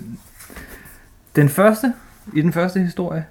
den 1.36 1.48
første, 1.48 1.92
i 2.34 2.40
den 2.40 2.52
første 2.52 2.80
historie, 2.80 3.24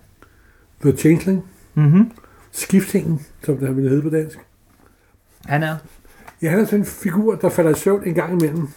The 0.82 0.98
Changeling, 0.98 1.44
mm-hmm, 1.74 2.12
skiftingen, 2.52 3.22
som 3.44 3.58
det 3.58 3.68
har 3.68 3.74
ville 3.74 3.90
hedde 3.90 4.02
på 4.02 4.10
dansk. 4.10 4.40
han 5.46 5.64
er 5.64 5.76
Ja, 6.44 6.50
han 6.50 6.60
er 6.60 6.66
sådan 6.66 6.80
en 6.80 6.86
figur, 6.86 7.36
der 7.36 7.50
falder 7.50 7.72
i 7.72 7.74
søvn 7.74 8.04
en 8.08 8.14
gang 8.14 8.42
imellem. 8.42 8.68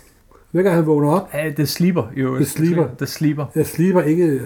Hver 0.56 0.62
gang 0.62 0.76
han 0.76 0.86
vågner 0.86 1.10
op, 1.10 1.28
uh, 1.34 1.54
The 1.54 1.66
Sleeper, 1.66 2.02
jo. 2.16 2.34
The 2.36 2.44
Sleeper. 2.44 2.86
The 2.98 3.06
Sleeper. 3.06 3.44
jeg 3.54 3.66
sliber 3.66 4.02
ikke, 4.02 4.40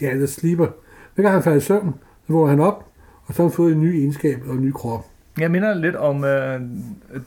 ja, 0.00 0.18
jeg 0.18 0.28
sliber. 0.28 0.66
Hver 1.14 1.22
gang 1.22 1.34
han 1.34 1.42
falder 1.42 1.58
i 1.58 1.60
søvn, 1.60 1.94
så 2.26 2.32
vågner 2.32 2.50
han 2.50 2.60
op, 2.60 2.86
og 3.26 3.34
så 3.34 3.42
har 3.42 3.48
han 3.48 3.54
fået 3.56 3.72
en 3.72 3.80
ny 3.80 3.94
egenskab 3.98 4.42
og 4.46 4.54
en 4.54 4.60
ny 4.66 4.72
krop. 4.72 5.06
Jeg 5.38 5.50
minder 5.50 5.74
lidt 5.74 5.96
om, 5.96 6.24
øh, 6.24 6.60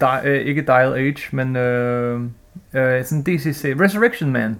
di- 0.02 0.28
øh, 0.28 0.42
ikke 0.42 0.62
Dial 0.62 0.94
Age, 0.94 1.36
men 1.36 1.56
øh, 1.56 2.22
øh, 2.76 3.06
sådan 3.06 3.22
DCC, 3.24 3.76
Resurrection 3.80 4.32
Man. 4.32 4.56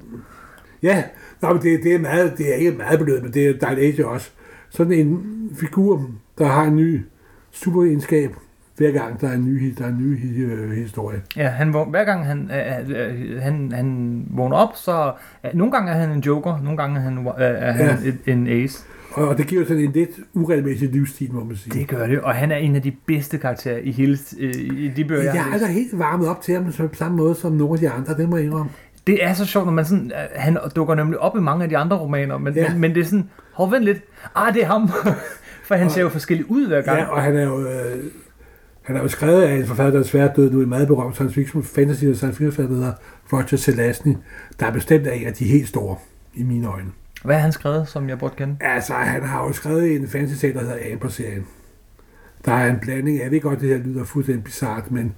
Ja, 0.84 1.04
Nå, 1.42 1.54
men 1.54 1.62
det, 1.62 1.80
det, 1.84 1.94
er 1.96 2.00
meget, 2.00 2.34
det 2.38 2.50
er 2.50 2.56
ikke 2.56 2.72
meget 2.72 3.00
beløbet, 3.00 3.24
men 3.24 3.34
det 3.34 3.48
er 3.48 3.54
Dial 3.54 3.80
Age 3.80 4.08
også. 4.08 4.30
Sådan 4.70 4.94
en 4.94 5.22
figur, 5.60 6.10
der 6.38 6.46
har 6.46 6.64
en 6.64 6.76
ny 6.76 7.02
superegenskab, 7.52 8.32
hver 8.78 8.92
gang 8.92 9.22
der 9.22 9.28
er 9.30 9.34
en 9.34 9.46
ny, 9.46 9.74
der 9.78 9.84
er 9.86 9.90
en 9.90 9.98
ny 10.00 10.44
øh, 10.46 10.72
historie. 10.72 11.22
Ja, 11.38 11.48
han, 11.48 11.70
hver 11.90 12.04
gang 12.04 12.26
han, 12.26 12.52
øh, 12.54 12.90
øh, 12.90 13.42
han, 13.42 13.72
han 13.76 14.24
vågner 14.30 14.56
op, 14.58 14.76
så 14.76 15.12
øh, 15.46 15.52
nogle 15.54 15.72
gange 15.72 15.92
er 15.92 15.96
han 15.96 16.12
en 16.12 16.20
joker, 16.20 16.60
nogle 16.64 16.78
gange 16.78 16.98
er 17.00 17.02
han, 17.04 17.18
øh, 17.18 17.34
er 17.38 17.72
han 17.72 17.86
Ja. 17.86 18.10
et, 18.10 18.18
en 18.26 18.48
ace. 18.48 18.84
Og, 19.14 19.38
det 19.38 19.48
giver 19.48 19.66
sådan 19.66 19.84
en 19.84 19.92
lidt 19.92 20.10
uregelmæssig 20.34 20.90
livsstil, 20.90 21.34
må 21.34 21.44
man 21.44 21.56
sige. 21.56 21.80
Det 21.80 21.88
gør 21.88 22.08
det, 22.08 22.20
og 22.22 22.34
han 22.36 22.52
er 22.52 22.56
en 22.56 22.76
af 22.76 22.82
de 22.82 22.92
bedste 23.06 23.38
karakterer 23.38 23.78
i 23.78 23.92
hele 23.92 24.18
øh, 24.40 24.54
i 24.56 24.92
de 24.96 25.06
bøger, 25.06 25.24
jeg 25.24 25.34
jeg 25.36 25.44
har 25.44 25.50
er 25.50 25.54
læst. 25.54 25.64
altså 25.64 25.80
helt 25.80 26.00
varmet 26.00 26.28
op 26.30 26.42
til 26.42 26.54
ham 26.54 26.66
på 26.90 26.96
samme 26.96 27.18
måde 27.18 27.36
som 27.36 27.52
nogle 27.52 27.74
af 27.74 27.80
de 27.80 27.90
andre, 27.90 28.14
det 28.18 28.30
må 28.30 28.36
jeg 28.38 28.46
indrømme. 28.46 28.72
Det 29.08 29.24
er 29.26 29.34
så 29.34 29.46
sjovt, 29.46 29.66
når 29.66 29.74
man 29.74 29.86
sådan, 29.86 30.06
øh, 30.12 30.18
han 30.36 30.58
dukker 30.76 30.96
nemlig 30.96 31.20
op 31.20 31.38
i 31.38 31.40
mange 31.40 31.64
af 31.64 31.70
de 31.70 31.78
andre 31.78 31.98
romaner, 31.98 32.38
men, 32.38 32.54
ja. 32.54 32.70
men, 32.72 32.82
men 32.82 32.96
det 32.96 33.02
er 33.02 33.06
sådan, 33.06 33.30
hov, 33.54 33.72
vent 33.72 33.84
lidt, 33.84 34.02
ah, 34.36 34.54
det 34.54 34.64
er 34.64 34.68
ham, 34.68 34.88
for 35.68 35.76
han 35.76 35.86
Og- 35.86 35.92
ser 35.92 36.02
jo 36.02 36.10
forskellig 36.10 36.52
ud 36.52 36.68
hver 36.68 36.82
gang. 36.82 37.00
Ja, 37.00 37.06
og 37.06 37.22
han 37.22 37.38
er 37.38 37.44
jo, 37.44 37.60
øh, 37.62 38.04
han 38.84 38.96
er 38.96 39.02
jo 39.02 39.08
skrevet 39.08 39.42
af 39.42 39.56
en 39.56 39.66
forfatter, 39.66 39.92
der 39.92 40.00
er 40.00 40.04
svært 40.04 40.36
død 40.36 40.52
nu, 40.52 40.62
en 40.62 40.70
meget 40.70 40.88
berømt 40.88 41.16
science 41.16 41.36
fiction, 41.36 41.64
fantasy 41.64 42.06
og 42.06 42.16
science 42.16 42.38
fiction 42.38 42.52
forfatter, 42.52 42.76
der 42.76 42.82
hedder 42.82 42.94
Roger 43.34 43.58
Zelazny, 43.58 44.16
der 44.60 44.66
er 44.66 44.72
bestemt 44.72 45.08
en 45.08 45.28
af 45.28 45.34
de 45.34 45.46
helt 45.46 45.68
store, 45.68 45.96
i 46.34 46.44
mine 46.44 46.68
øjne. 46.68 46.92
Hvad 47.24 47.36
har 47.36 47.42
han 47.42 47.52
skrevet, 47.52 47.88
som 47.88 48.10
jeg 48.10 48.20
burde 48.20 48.36
kende? 48.38 48.58
Altså, 48.62 48.94
han 48.94 49.24
har 49.24 49.44
jo 49.44 49.54
skrevet 49.54 49.96
en 49.96 50.08
fantasy 50.08 50.46
der 50.46 50.60
hedder 50.60 50.94
Amber-serien. 50.94 51.46
Der 52.46 52.52
er 52.52 52.72
en 52.72 52.80
blanding, 52.82 53.20
jeg 53.20 53.32
ved 53.32 53.42
godt, 53.42 53.62
det 53.62 53.70
her 53.70 53.78
lyder 53.78 54.04
fuldstændig 54.04 54.44
bizart, 54.44 54.92
men 54.92 55.16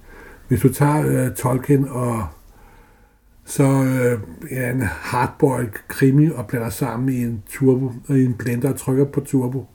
hvis 0.48 0.60
du 0.60 0.72
tager 0.72 1.06
øh, 1.06 1.34
Tolkien 1.34 1.88
og 1.88 2.26
så 3.44 3.84
øh, 3.84 4.20
en 4.50 4.82
hardboiled 4.82 5.70
krimi 5.88 6.30
og 6.30 6.46
blander 6.46 6.70
sammen 6.70 7.08
i 7.08 7.22
en 7.22 7.42
turbo, 7.48 7.92
i 8.08 8.24
en 8.24 8.34
blender 8.34 8.68
og 8.68 8.78
trykker 8.78 9.04
på 9.04 9.20
turbo, 9.20 9.66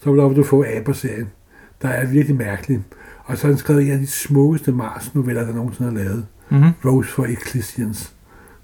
så 0.00 0.12
vil 0.12 0.36
du 0.36 0.42
få 0.42 0.64
Amber-serien, 0.76 1.30
der 1.82 1.88
er 1.88 2.06
virkelig 2.06 2.36
mærkelig. 2.36 2.84
Og 3.28 3.36
så 3.36 3.46
har 3.46 3.52
han 3.52 3.58
skrevet 3.58 3.82
en 3.82 3.92
af 3.92 3.98
de 3.98 4.06
smukkeste 4.06 4.72
Mars-noveller, 4.72 5.44
der 5.46 5.54
nogensinde 5.54 5.90
er 5.90 5.94
lavet. 6.04 6.26
Mm-hmm. 6.50 6.70
Rose 6.84 7.10
for 7.10 7.24
Ecclesians. 7.24 8.12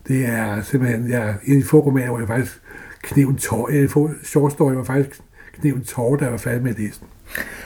Det 0.08 0.28
er 0.28 0.62
simpelthen, 0.62 1.08
ja, 1.08 1.22
en 1.22 1.56
af 1.56 1.62
de 1.62 1.64
få 1.64 1.78
romaner, 1.78 2.08
hvor 2.08 2.18
jeg 2.18 2.28
faktisk 2.28 2.60
knep 3.02 3.28
en 3.28 3.36
tår, 3.36 3.68
en 3.68 3.88
short 4.24 4.52
story, 4.52 4.76
jeg 4.76 4.86
faktisk 4.86 5.20
knep 5.60 5.74
en 5.76 5.84
tår, 5.84 6.16
da 6.16 6.24
jeg 6.24 6.32
var 6.32 6.38
færdig 6.38 6.62
med 6.62 6.70
at 6.70 6.78
læse 6.78 7.00
den. 7.00 7.08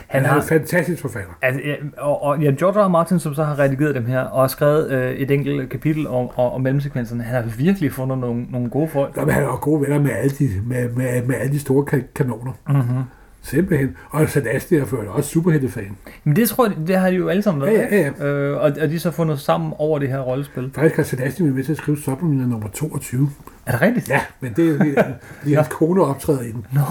Han 0.07 0.21
Han 0.21 0.25
er 0.25 0.27
har, 0.33 0.41
en 0.41 0.47
fantastisk 0.47 1.01
forfatter. 1.01 1.31
Altså, 1.41 1.61
og, 1.97 2.23
og 2.23 2.41
ja, 2.41 2.51
George 2.51 2.83
R. 2.83 2.87
Martin, 2.87 3.19
som 3.19 3.33
så 3.33 3.43
har 3.43 3.59
redigeret 3.59 3.95
dem 3.95 4.05
her, 4.05 4.19
og 4.19 4.41
har 4.41 4.47
skrevet 4.47 4.91
øh, 4.91 5.11
et 5.11 5.31
enkelt 5.31 5.69
kapitel 5.69 6.07
om, 6.07 6.29
om, 6.35 6.51
om 6.51 6.61
mellemsekvenserne, 6.61 7.23
han 7.23 7.43
har 7.43 7.51
virkelig 7.57 7.91
fundet 7.91 8.17
nogle, 8.17 8.43
nogle 8.43 8.69
gode 8.69 8.87
folk. 8.87 9.15
Nå, 9.15 9.25
men 9.25 9.33
han 9.33 9.43
er 9.43 9.47
jo 9.47 9.57
gode 9.61 9.81
venner 9.81 9.99
med 9.99 10.11
alle 10.11 10.29
de, 10.39 10.49
med, 10.65 10.89
med, 10.89 11.25
med 11.25 11.35
alle 11.35 11.53
de 11.53 11.59
store 11.59 11.85
ka- 11.93 12.13
kanoner. 12.15 12.51
Mm-hmm. 12.69 13.03
Simpelthen. 13.41 13.97
Og 14.09 14.29
Sadasti 14.29 14.75
er 14.75 14.85
for 14.85 14.97
også 14.97 15.29
superheltefan. 15.29 15.97
Men 16.23 16.35
det 16.35 16.49
tror 16.49 16.65
jeg, 16.67 16.75
det 16.87 16.95
har 16.97 17.09
de 17.09 17.15
jo 17.15 17.27
alle 17.27 17.41
sammen 17.43 17.61
været. 17.61 17.73
Ja, 17.73 17.97
ja, 17.97 18.11
ja. 18.19 18.25
Øh, 18.25 18.55
og, 18.57 18.61
og 18.81 18.89
de 18.89 18.95
er 18.95 18.99
så 18.99 19.11
fundet 19.11 19.39
sammen 19.39 19.73
over 19.77 19.99
det 19.99 20.09
her 20.09 20.19
rollespil. 20.19 20.71
Faktisk 20.75 20.95
har 20.95 21.03
Sadasti 21.03 21.43
været 21.43 21.55
med 21.55 21.63
til 21.63 21.71
at 21.71 21.77
skrive 21.77 21.97
Submariner 21.97 22.47
nummer 22.47 22.67
22. 22.67 23.29
Er 23.65 23.71
det 23.71 23.81
rigtigt? 23.81 24.09
Ja, 24.09 24.21
men 24.39 24.53
det 24.55 24.69
er 24.69 24.83
lige, 24.83 24.95
lige 25.43 25.55
hans 25.61 25.67
kone 25.67 26.01
optræder 26.03 26.41
i 26.41 26.51
den. 26.51 26.65
Nå. 26.73 26.81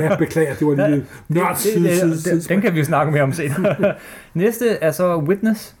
Ja, 0.00 0.16
beklager, 0.16 0.54
det 0.54 0.66
var 0.66 0.74
lige 0.74 0.86
Det- 0.96 1.06
nørd 1.28 1.56
side, 1.56 1.96
side, 1.98 2.20
side. 2.22 2.40
Den 2.54 2.60
kan 2.60 2.74
vi 2.74 2.78
jo 2.78 2.84
snakke 2.84 3.12
mere 3.12 3.22
om 3.22 3.32
senere. 3.32 3.94
Næste 4.34 4.68
er 4.70 4.90
så 4.92 5.16
Witness. 5.16 5.74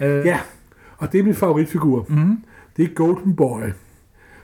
Øh, 0.00 0.26
Ja, 0.26 0.38
og 0.98 1.12
det 1.12 1.20
er 1.20 1.24
min 1.24 1.34
favoritfigur. 1.34 2.06
Mm-hmm. 2.08 2.38
Det 2.76 2.84
er 2.84 2.88
Golden 2.94 3.36
Boy. 3.36 3.60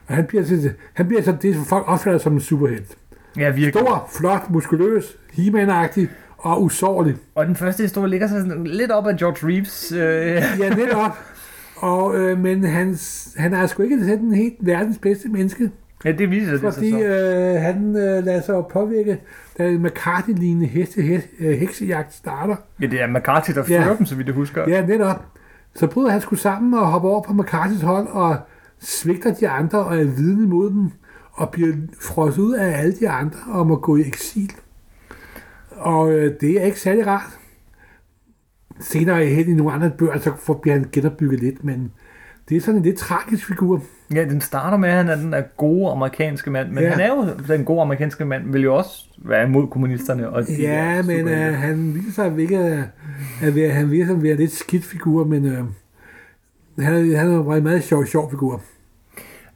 Og 0.06 0.14
han 0.14 0.24
bliver, 0.26 0.44
til, 0.44 0.72
han 0.92 1.08
bliver 1.08 1.22
så 1.22 1.36
det, 1.42 1.54
som 1.54 1.64
folk 1.64 1.84
opfatter 1.86 2.18
som 2.20 2.32
en 2.32 2.40
superhelt. 2.40 2.96
Ja, 3.36 3.50
virkelig. 3.50 3.72
Stor, 3.86 4.08
flot, 4.18 4.50
muskuløs, 4.50 5.16
he 5.32 6.08
og 6.38 6.62
usårlig. 6.62 7.16
Og 7.34 7.46
den 7.46 7.56
første 7.56 7.82
historie 7.82 8.10
ligger 8.10 8.26
så 8.26 8.34
sådan 8.40 8.64
lidt 8.64 8.90
op 8.90 9.06
af 9.06 9.16
George 9.16 9.46
Reeves. 9.48 9.92
Øh, 9.92 10.42
Ja, 10.64 10.74
netop. 10.74 11.18
Og, 11.76 12.16
øh, 12.16 12.38
men 12.38 12.64
hans, 12.64 13.28
han 13.36 13.54
er 13.54 13.66
sgu 13.66 13.82
ikke 13.82 14.06
den 14.06 14.34
helt 14.34 14.54
verdens 14.60 14.98
bedste 14.98 15.28
menneske, 15.28 15.70
ja, 16.04 16.12
det 16.12 16.30
viser 16.30 16.50
det 16.50 16.60
sig 16.60 16.74
fordi 16.74 16.90
så. 16.90 16.98
øh, 16.98 17.60
han 17.60 17.96
øh, 17.96 18.24
lader 18.24 18.42
sig 18.42 18.54
påvirke, 18.72 19.20
da 19.58 19.68
en 19.68 19.82
McCarthy-lignende 19.82 20.66
heste, 20.66 21.02
he, 21.02 21.22
øh, 21.40 21.58
heksejagt 21.58 22.14
starter. 22.14 22.56
Ja, 22.80 22.86
det 22.86 23.00
er 23.02 23.06
McCarthy, 23.06 23.52
der 23.54 23.62
Ja. 23.68 23.80
fører 23.84 23.96
dem, 23.96 24.06
så 24.06 24.14
vidt 24.14 24.26
jeg 24.26 24.34
husker. 24.34 24.64
Ja, 24.68 24.86
netop. 24.86 25.24
Så 25.74 25.86
bryder 25.86 26.10
han 26.10 26.20
sgu 26.20 26.34
sammen 26.36 26.74
og 26.74 26.86
hopper 26.86 27.08
over 27.08 27.22
på 27.22 27.32
McCarthy's 27.32 27.84
hold 27.86 28.06
og 28.10 28.36
svigter 28.80 29.34
de 29.34 29.48
andre 29.48 29.78
og 29.78 29.96
er 30.00 30.04
vidne 30.04 30.46
mod 30.48 30.70
dem 30.70 30.90
og 31.32 31.50
bliver 31.50 31.74
frosset 32.00 32.42
ud 32.42 32.54
af 32.54 32.78
alle 32.78 32.92
de 33.00 33.08
andre 33.08 33.38
og 33.48 33.66
må 33.66 33.76
gå 33.76 33.96
i 33.96 34.00
eksil. 34.00 34.52
Og 35.70 36.12
øh, 36.12 36.34
det 36.40 36.60
er 36.60 36.64
ikke 36.64 36.80
særlig 36.80 37.06
rart. 37.06 37.38
Senere 38.80 39.26
hen 39.26 39.48
i 39.48 39.54
nogle 39.54 39.72
andre 39.72 39.90
bøger, 39.98 40.18
så 40.18 40.32
får- 40.38 40.54
bliver 40.62 40.74
han 40.74 40.88
genopbygget 40.92 41.40
lidt, 41.40 41.64
men 41.64 41.92
det 42.48 42.56
er 42.56 42.60
sådan 42.60 42.76
en 42.78 42.82
lidt 42.84 42.96
tragisk 42.98 43.46
figur. 43.46 43.82
Ja, 44.14 44.24
den 44.24 44.40
starter 44.40 44.76
med, 44.76 44.88
at 44.88 44.94
han 44.94 45.08
er 45.08 45.14
den 45.16 45.32
der 45.32 45.42
gode 45.56 45.90
amerikanske 45.90 46.50
mand, 46.50 46.68
men 46.72 46.82
Ja. 46.82 46.90
han 46.90 47.00
er 47.00 47.08
jo, 47.14 47.28
den 47.54 47.64
gode 47.64 47.82
amerikanske 47.82 48.24
mand, 48.24 48.52
vil 48.52 48.62
jo 48.62 48.74
også 48.76 49.04
være 49.18 49.46
imod 49.46 49.66
kommunisterne. 49.68 50.28
Og 50.28 50.46
de 50.46 50.54
Ja, 50.54 51.02
men 51.02 51.28
øh, 51.28 51.54
han 51.54 51.94
viser 51.94 52.12
sig 52.12 52.38
ikke 52.38 52.58
at, 52.58 52.84
at 53.42 53.54
være, 53.54 53.70
han 53.70 53.90
viser 53.90 54.06
sig 54.06 54.16
at 54.16 54.22
være 54.22 54.32
en 54.32 54.38
lidt 54.38 54.52
skidt 54.52 54.84
figur, 54.84 55.24
men 55.24 55.44
øh, 55.46 55.64
han 56.78 56.94
er, 56.94 57.16
han 57.18 57.30
er 57.30 57.52
en 57.54 57.62
meget 57.62 57.84
sjov, 57.84 58.06
sjov 58.06 58.30
figur. 58.30 58.62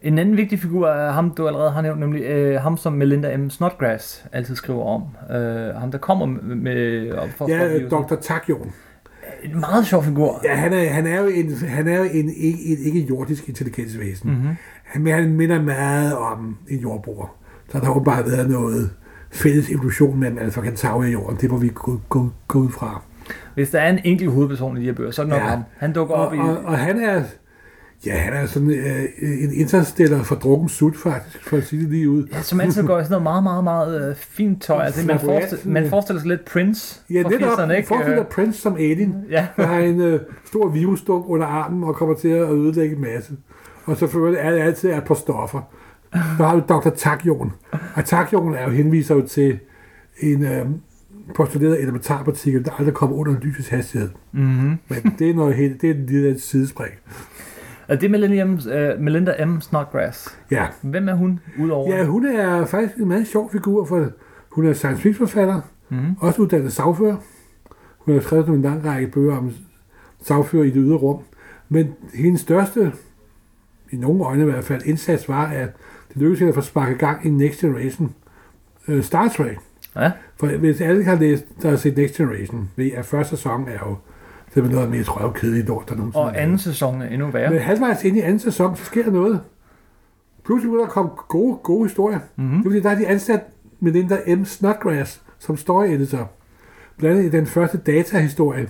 En 0.07 0.19
anden 0.19 0.37
vigtig 0.37 0.59
figur 0.59 0.89
er 0.89 1.13
ham, 1.13 1.31
du 1.31 1.47
allerede 1.47 1.71
har 1.71 1.83
nævnt, 1.83 2.01
nemlig 2.01 2.23
øh, 2.23 2.61
ham, 2.61 2.77
som 2.77 2.93
Melinda 2.93 3.37
M. 3.37 3.51
Snodgrass 3.51 4.25
altid 4.33 4.55
skriver 4.57 4.85
om. 4.85 5.03
Øh, 5.37 5.75
ham, 5.75 5.91
der 5.91 5.99
kommer 5.99 6.27
med... 6.27 6.55
med 6.57 7.11
op 7.13 7.29
for, 7.37 7.49
Ja, 7.51 7.79
for 7.91 7.99
Dr. 8.03 8.15
Takjon. 8.21 8.73
En 9.45 9.61
meget 9.61 9.87
sjov 9.87 10.05
figur. 10.05 10.41
Ja, 10.45 10.55
han 10.55 10.73
er, 10.73 10.89
han 10.89 11.07
er 11.07 11.21
jo 11.21 11.27
en, 11.27 11.53
han 11.69 11.89
er 11.89 11.99
jo 11.99 12.03
en, 12.05 12.31
ikke, 12.37 12.59
en 12.67 12.79
ikke 12.85 13.01
jordisk 13.01 13.49
intelligensvæsen. 13.49 14.31
Mm. 14.31 14.37
Mm-hmm. 14.37 14.57
Han, 14.85 15.03
men 15.03 15.13
han 15.15 15.33
minder 15.33 15.63
meget 15.63 16.17
om 16.17 16.57
en 16.69 16.79
jordbruger. 16.79 17.37
Så 17.69 17.79
der 17.79 17.85
har 17.85 17.93
åbenbart 17.93 18.27
været 18.27 18.51
noget 18.51 18.91
fælles 19.33 19.71
evolution 19.71 20.21
mellem 20.21 20.39
Alpha 20.39 20.61
Centauri 20.61 21.07
og 21.07 21.13
jorden. 21.13 21.39
Det 21.41 21.51
må 21.51 21.59
vi 21.59 21.69
gå, 21.75 22.01
gå, 22.09 22.29
gå 22.49 22.59
ud 22.59 22.71
fra. 22.71 23.03
Hvis 23.55 23.71
der 23.71 23.81
er 23.81 23.91
en 23.91 23.99
enkelt 24.05 24.31
hovedperson 24.31 24.77
i 24.77 24.81
de 24.81 24.85
her 24.85 24.93
bøger, 24.93 25.11
så 25.11 25.23
er 25.23 25.27
det 25.27 25.31
nok 25.33 25.43
Ja. 25.43 25.49
ham. 25.49 25.63
Han 25.79 25.93
dukker 25.93 26.15
Og, 26.15 26.27
op 26.27 26.35
i... 26.35 26.39
og, 26.39 26.59
og 26.65 26.79
han 26.79 27.01
er... 27.01 27.23
Ja, 28.07 28.17
han 28.19 28.33
er 28.33 28.47
sådan 28.47 28.71
øh, 28.71 29.05
en 29.21 29.53
interstellar 29.53 30.23
for 30.23 30.35
drukken 30.35 30.69
sut, 30.69 30.97
faktisk, 30.97 31.49
for 31.49 31.57
at 31.57 31.65
sige 31.67 31.83
det 31.83 31.91
lige 31.91 32.11
ud. 32.11 32.27
Ja, 32.33 32.43
som 32.43 32.61
altid 32.61 32.83
går 32.83 32.99
i 32.99 33.03
sådan 33.03 33.11
noget 33.11 33.23
meget, 33.23 33.43
meget, 33.43 33.65
meget 33.65 34.11
øh, 34.11 34.17
fint 34.17 34.63
tøj. 34.63 34.85
Altså, 34.85 35.07
man, 35.07 35.21
forestiller, 35.21 35.73
man 35.73 35.89
forestiller 35.91 36.21
sig 36.21 36.29
lidt 36.29 36.45
Prince 36.45 37.01
Ja, 37.11 37.23
fra 37.23 37.29
netop. 37.31 37.59
80'erne, 37.59 37.73
ikke? 37.73 37.89
Forestiller 37.89 38.21
Øh, 38.21 38.27
Prince 38.27 38.61
som 38.61 38.75
alien. 38.77 39.15
Ja, 39.31 39.47
Der 39.57 39.67
har 39.67 39.79
en 39.79 40.01
øh, 40.01 40.21
stor 40.47 40.69
virusdunk 40.69 41.25
under 41.29 41.47
armen 41.47 41.85
og 41.85 41.95
kommer 41.97 42.15
til 42.15 42.29
at 42.29 42.51
ødelægge 42.51 42.97
en 42.97 43.03
masse. 43.03 43.33
Og 43.85 43.97
selvfølgelig 43.97 44.41
er 44.41 44.51
det 44.51 44.59
altid 44.61 44.91
et 44.93 45.05
par 45.05 45.15
stoffer. 45.15 45.61
Så 46.13 46.45
har 46.45 46.57
vi 46.57 46.63
Dr. 46.69 46.89
Takjon. 46.97 47.53
Og 47.95 48.05
Takjon 48.05 48.55
er 48.55 48.65
jo 48.65 48.71
henviser 48.71 49.15
jo 49.15 49.27
til 49.27 49.59
en 50.21 50.45
øh, 50.45 50.67
postuleret 51.35 51.83
elementarpartikel, 51.83 52.65
der 52.65 52.71
aldrig 52.79 52.95
kommer 52.95 53.17
under 53.17 53.35
lysets 53.43 53.69
hastighed. 53.69 54.09
mm-hmm. 54.33 54.77
Men 54.89 55.15
det 55.19 55.31
er 55.31 55.35
noget 55.35 55.55
helt, 55.55 55.83
det 55.83 55.91
er 55.91 55.95
en 55.95 56.07
lille 56.07 56.41
sidespring. 56.41 56.93
Og 57.89 58.01
det 58.01 58.07
er 58.07 58.11
Melinda 58.11 58.45
M. 58.45 58.53
Uh, 58.53 59.03
Melinda 59.05 59.45
M. 59.45 59.61
Snodgrass. 59.61 60.39
Ja. 60.51 60.67
Hvem 60.83 61.09
er 61.09 61.15
hun, 61.15 61.41
udover? 61.59 61.97
ja, 61.97 62.05
hun 62.05 62.27
er 62.27 62.67
faktisk 62.67 62.97
en 62.97 63.09
meget 63.09 63.27
sjov 63.27 63.51
figur, 63.53 63.85
for 63.85 64.07
hun 64.51 64.67
er 64.67 64.73
science 64.73 65.03
fiction 65.03 65.29
forfatter, 65.29 65.61
Mm-hmm. 65.89 66.15
også 66.21 66.43
uddannet 66.43 66.73
sagfører. 66.73 67.17
Hun 67.99 68.15
har 68.15 68.21
skrevet 68.21 68.49
en 68.49 68.63
lang 68.63 68.85
række 68.87 69.09
bøger 69.09 69.37
om 69.37 69.53
sagfører 70.23 70.65
i 70.65 70.71
det 70.71 70.77
ydre 70.77 70.97
rum. 70.97 71.23
Men 71.69 71.89
hendes 72.15 72.41
største, 72.41 72.93
i 73.91 73.97
nogle 73.97 74.25
øjne 74.25 74.43
i 74.43 74.45
hvert 74.45 74.65
fald, 74.65 74.83
indsats 74.85 75.29
var, 75.29 75.47
at 75.47 75.69
det 76.09 76.17
lykkedes 76.17 76.39
hende 76.39 76.49
at 76.49 76.55
få 76.55 76.61
sparket 76.61 76.99
gang 76.99 77.27
i 77.27 77.31
Next 77.31 77.61
Generation 77.61 78.15
øh, 78.89 79.03
Star 79.03 79.29
Trek. 79.29 79.57
Ja. 79.97 80.13
For 80.37 80.47
hvis 80.47 80.81
alle 80.81 81.05
har 81.05 81.15
læst, 81.19 81.45
der 81.63 81.69
har 81.71 81.77
set 81.77 81.97
Next 81.97 82.15
Generation, 82.17 82.71
ved 82.77 82.91
at 82.93 83.07
første 83.07 83.37
sæson 83.37 83.69
er 83.69 83.79
jo 83.89 83.97
simpelthen 84.57 84.75
noget 84.75 84.87
af 84.87 84.91
det 84.91 84.99
mest 84.99 85.21
røvkedelige 85.21 85.65
lort, 85.65 85.89
der 85.89 85.95
nogensinde 85.97 86.25
Og 86.25 86.43
anden 86.43 86.59
sæson 86.59 87.03
er 87.03 87.07
endnu 87.07 87.31
værre. 87.31 87.51
Men 87.51 87.59
halvvejs 87.61 88.05
ind 88.05 88.17
i 88.17 88.21
anden 88.21 88.39
sæson, 88.39 88.77
så 88.77 88.85
sker 88.85 89.03
der 89.03 89.11
noget. 89.11 89.41
Pludselig 90.45 90.73
vil 90.73 90.81
der 90.81 90.87
komme 90.87 91.11
gode, 91.29 91.57
gode 91.63 91.85
historier. 91.85 92.19
Mm-hmm. 92.37 92.57
Det 92.57 92.67
er 92.67 92.71
fordi, 92.71 92.81
der 92.81 92.91
er 92.91 92.95
de 92.95 93.07
ansat 93.07 93.41
Melinda 93.81 94.37
M. 94.37 94.45
Snodgrass 94.45 95.23
som 95.39 95.57
story 95.57 95.87
editor. 95.87 96.31
Blandt 96.99 97.19
andet 97.19 97.35
i 97.35 97.37
den 97.37 97.47
første 97.47 97.79
datahistorie, 97.79 98.69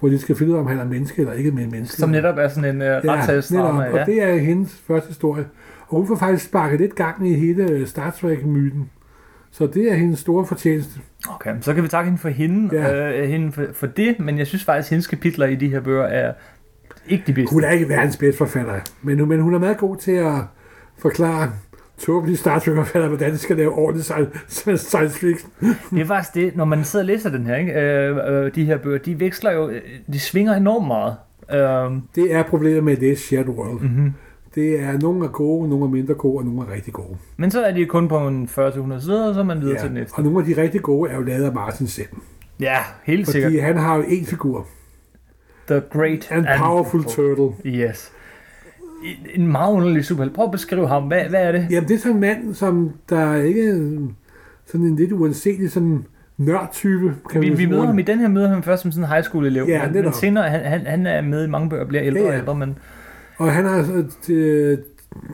hvor 0.00 0.08
de 0.08 0.18
skal 0.18 0.36
finde 0.36 0.52
ud 0.52 0.56
af, 0.56 0.60
om 0.60 0.66
han 0.66 0.78
er 0.78 0.84
menneske 0.84 1.20
eller 1.20 1.32
ikke 1.32 1.50
med 1.50 1.64
en 1.64 1.70
menneske. 1.70 1.96
Som 1.96 2.10
netop 2.10 2.38
er 2.38 2.48
sådan 2.48 2.76
en 2.76 2.82
uh, 2.82 2.86
ja, 2.86 3.00
retssagsdrama. 3.04 3.84
Ja, 3.84 4.00
Og 4.00 4.06
det 4.06 4.22
er 4.22 4.36
hendes 4.36 4.82
første 4.86 5.08
historie. 5.08 5.46
Og 5.88 5.96
hun 5.96 6.06
får 6.06 6.16
faktisk 6.16 6.44
sparket 6.44 6.80
lidt 6.80 6.94
gang 6.94 7.28
i 7.28 7.34
hele 7.34 7.70
øh, 7.70 7.86
Star 7.86 8.10
Trek-myten. 8.10 8.90
Så 9.50 9.66
det 9.66 9.92
er 9.92 9.94
hendes 9.94 10.18
store 10.18 10.46
fortjeneste. 10.46 11.00
Okay, 11.34 11.54
så 11.60 11.74
kan 11.74 11.82
vi 11.82 11.88
takke 11.88 12.04
hende 12.10 12.18
for 12.20 12.28
hende, 12.28 12.76
Ja. 12.76 13.20
øh, 13.22 13.28
hende 13.28 13.52
for, 13.52 13.62
for 13.72 13.86
det, 13.86 14.20
men 14.20 14.38
jeg 14.38 14.46
synes 14.46 14.64
faktisk, 14.64 14.86
at 14.86 14.90
hendes 14.90 15.06
kapitler 15.06 15.46
i 15.46 15.54
de 15.54 15.68
her 15.68 15.80
bøger 15.80 16.04
er 16.04 16.32
ikke 17.08 17.24
de 17.26 17.32
bedste. 17.32 17.54
Hun 17.54 17.64
er 17.64 17.70
ikke 17.70 17.88
verdens 17.88 18.16
bedste 18.16 18.38
forfatter, 18.38 18.74
men, 19.02 19.28
men 19.28 19.40
hun 19.40 19.54
er 19.54 19.58
meget 19.58 19.76
god 19.78 19.96
til 19.96 20.12
at 20.12 20.34
forklare 20.98 21.50
tåbelige 21.98 22.36
Star 22.36 22.58
Trek-forfatter, 22.58 23.08
hvordan 23.08 23.32
de 23.32 23.38
skal 23.38 23.56
lave 23.56 23.72
ordentlig 23.72 24.04
sci- 24.04 24.76
science 24.76 25.18
fiction. 25.20 25.50
Det 25.90 26.00
er 26.00 26.04
faktisk 26.06 26.34
det, 26.34 26.56
når 26.56 26.64
man 26.64 26.84
sidder 26.84 27.02
og 27.02 27.06
læser 27.06 27.30
den 27.30 27.46
her, 27.46 27.56
ikke? 27.56 27.72
Øh, 27.72 28.16
øh, 28.44 28.54
de 28.54 28.64
her 28.64 28.76
bøger, 28.78 28.98
de 28.98 29.20
veksler 29.20 29.52
jo, 29.52 29.68
øh, 29.68 29.82
de 30.12 30.20
svinger 30.20 30.54
enormt 30.54 30.86
meget. 30.86 31.16
Øh, 31.52 31.98
Det 32.14 32.34
er 32.34 32.42
problemet 32.42 32.84
med 32.84 32.96
det 32.96 33.18
shared 33.18 33.48
world. 33.48 33.80
mm-hmm. 33.80 34.12
Det 34.56 34.80
er, 34.80 34.98
nogle 34.98 35.24
er 35.24 35.28
gode, 35.28 35.68
nogle 35.68 35.84
er 35.84 35.88
mindre 35.88 36.14
gode, 36.14 36.38
og 36.38 36.44
nogle 36.44 36.60
er 36.70 36.74
rigtig 36.74 36.92
gode. 36.92 37.16
Men 37.36 37.50
så 37.50 37.62
er 37.64 37.72
de 37.74 37.86
kun 37.86 38.08
på 38.08 38.18
en 38.28 38.44
40-100 38.44 38.50
sider, 39.00 39.28
og 39.28 39.34
så 39.34 39.40
er 39.40 39.44
man 39.44 39.60
videre 39.60 39.74
Ja, 39.74 39.80
til 39.80 39.88
den 39.88 39.94
næste. 39.98 40.14
Og 40.14 40.22
nogle 40.22 40.38
af 40.38 40.44
de 40.44 40.62
rigtig 40.62 40.82
gode 40.82 41.10
er 41.10 41.16
jo 41.16 41.22
lavet 41.22 41.44
af 41.44 41.52
Martin 41.52 41.86
selv. 41.86 42.06
Ja, 42.60 42.76
helt 43.04 43.26
Fordi 43.26 43.42
sikkert. 43.42 43.64
han 43.64 43.76
har 43.76 43.96
jo 43.96 44.02
én 44.02 44.26
figur. 44.26 44.66
The 45.68 45.82
Great 45.92 46.28
And 46.30 46.46
Powerful 46.58 47.04
Turtle. 47.04 47.50
Yes. 47.72 48.12
En- 49.34 49.46
meget 49.46 49.72
underlig 49.72 50.04
superhelt. 50.04 50.34
Prøv 50.34 50.44
at 50.44 50.50
beskrive 50.50 50.88
ham. 50.88 51.02
Hvad, 51.02 51.24
hvad 51.28 51.42
er 51.42 51.52
det? 51.52 51.66
Jamen, 51.70 51.88
det 51.88 51.94
er 51.94 51.98
sådan 51.98 52.14
en 52.14 52.20
mand, 52.20 52.54
som 52.54 52.90
der 53.08 53.18
er 53.18 53.42
ikke 53.42 53.90
sådan 54.66 54.86
en 54.86 54.96
lidt 54.96 55.12
uanselig 55.12 55.70
sådan 55.70 56.04
nørd-type. 56.36 57.14
Kan 57.30 57.40
Vi, 57.42 57.50
vi 57.50 57.66
møder 57.66 57.86
ham 57.86 57.98
i 57.98 58.02
den 58.02 58.18
her 58.18 58.28
møder 58.28 58.48
ham 58.48 58.62
først 58.62 58.82
som 58.82 58.92
sådan 58.92 59.04
en 59.04 59.08
high 59.10 59.24
school 59.24 59.46
elev. 59.46 59.64
Ja, 59.68 59.90
men, 59.92 60.04
men 60.04 60.12
senere, 60.12 60.50
han, 60.50 60.60
han, 60.64 60.86
han 60.86 61.06
er 61.06 61.20
med 61.20 61.44
i 61.46 61.50
mange 61.50 61.68
bøger 61.70 61.82
og 61.82 61.88
bliver 61.88 62.04
ældre 62.04 62.20
Ja, 62.20 62.26
og 62.26 62.32
ja. 62.32 62.38
ældre, 62.38 62.54
men... 62.54 62.78
Og 63.38 63.52
han 63.52 63.64
har 63.64 63.82
så 63.84 64.32
øh, 64.32 64.78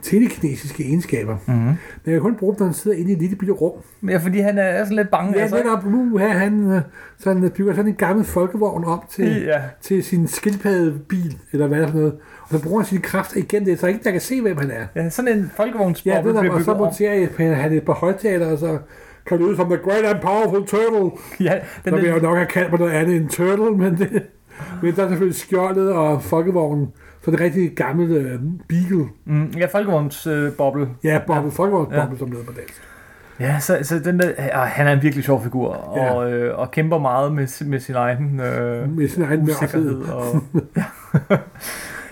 telekinesiske 0.01 0.83
egenskaber. 0.83 1.37
Mm-hmm. 1.47 1.63
Men 1.63 1.77
jeg 2.05 2.13
kan 2.13 2.21
kun 2.21 2.35
bruge 2.35 2.53
dem, 2.53 2.59
når 2.59 2.65
han 2.65 2.73
sidder 2.73 2.97
inde 2.97 3.09
i 3.09 3.13
et 3.13 3.19
lille 3.19 3.35
bitte 3.35 3.53
rum. 3.53 3.71
Ja, 4.09 4.17
fordi 4.17 4.39
han 4.39 4.57
er 4.57 4.83
sådan 4.83 4.95
lidt 4.97 5.09
bange. 5.11 5.33
Ja, 5.37 5.41
altså. 5.41 5.55
netop 5.57 5.85
nu 5.85 6.17
her, 6.17 6.27
han, 6.29 6.71
øh, 6.71 6.81
så 7.19 7.33
han 7.33 7.51
bygger 7.55 7.73
sådan 7.73 7.89
en 7.91 7.95
gammel 7.95 8.25
folkevogn 8.25 8.83
op 8.85 9.09
til, 9.09 9.43
Ja. 9.43 9.61
til 9.81 10.03
sin 10.03 10.27
skildpaddebil, 10.27 11.37
eller 11.51 11.67
hvad 11.67 11.81
er 11.81 11.87
for 11.87 11.97
noget. 11.97 12.13
Og 12.41 12.49
så 12.49 12.63
bruger 12.63 12.79
han 12.79 12.87
sine 12.87 13.01
kræfter 13.01 13.37
igen 13.37 13.65
det, 13.65 13.79
så 13.79 13.87
ingen 13.87 14.03
der 14.03 14.11
kan 14.11 14.21
se, 14.21 14.41
hvem 14.41 14.57
han 14.57 14.71
er. 14.71 14.85
ja, 14.95 15.09
sådan 15.09 15.37
en 15.37 15.51
folkevognsboble 15.55 16.15
Ja, 16.17 16.23
det 16.23 16.33
der, 16.35 16.41
bliver 16.41 16.55
og 16.55 16.61
så 16.61 16.73
monterer 16.73 17.53
han 17.55 17.73
et 17.73 17.85
par 17.85 17.93
højtaler, 17.93 18.51
og 18.51 18.57
så 18.57 18.77
kan 19.25 19.37
det 19.39 19.45
ud 19.45 19.55
som 19.55 19.65
The 19.67 19.77
Great 19.77 20.05
and 20.05 20.19
Powerful 20.21 20.65
Turtle. 20.67 21.11
Ja, 21.39 21.59
Så 21.75 21.81
den 21.85 21.93
vil 21.95 22.03
jeg 22.03 22.09
er, 22.11 22.15
jo 22.15 22.21
nok 22.21 22.35
have 22.35 22.45
kaldt 22.47 22.71
mig 22.71 22.79
noget 22.79 22.93
andet 22.93 23.15
end 23.15 23.29
Turtle, 23.29 23.71
men, 23.77 23.97
det, 23.97 24.23
men 24.83 24.95
der 24.95 25.03
er 25.03 25.07
selvfølgelig 25.07 25.35
skjoldet 25.39 25.91
og 25.93 26.21
folkevognen. 26.21 26.91
Så 27.25 27.31
det 27.31 27.39
rigtig 27.39 27.71
gammel 27.75 28.11
øh, 28.11 28.39
Beagle. 28.69 29.05
mm, 29.25 29.45
ja, 29.57 29.65
folkevognsboble. 29.65 30.87
Ja, 31.03 31.19
boble, 31.27 31.51
folkevognsboble, 31.51 31.97
Ja. 32.01 32.07
ja. 32.11 32.17
som 32.17 32.31
hedder 32.31 32.45
på 32.45 32.51
dansk. 32.51 32.81
Ja, 33.39 33.59
så, 33.59 33.77
så 33.81 33.99
den 33.99 34.19
der, 34.19 34.29
ja, 34.37 34.59
han 34.59 34.87
er 34.87 34.91
en 34.93 35.01
virkelig 35.01 35.25
sjov 35.25 35.43
figur, 35.43 35.69
og, 35.73 36.31
øh, 36.31 36.59
og 36.59 36.71
kæmper 36.71 36.97
meget 36.97 37.31
med, 37.33 37.65
med 37.65 37.79
sin 37.79 37.95
egen 37.95 38.39
øh, 38.39 38.89
Med 38.97 39.07
sin 39.07 39.23
egen 39.23 39.41
usikkerhed. 39.41 40.01
Og, 40.01 40.41
ja. 40.77 40.83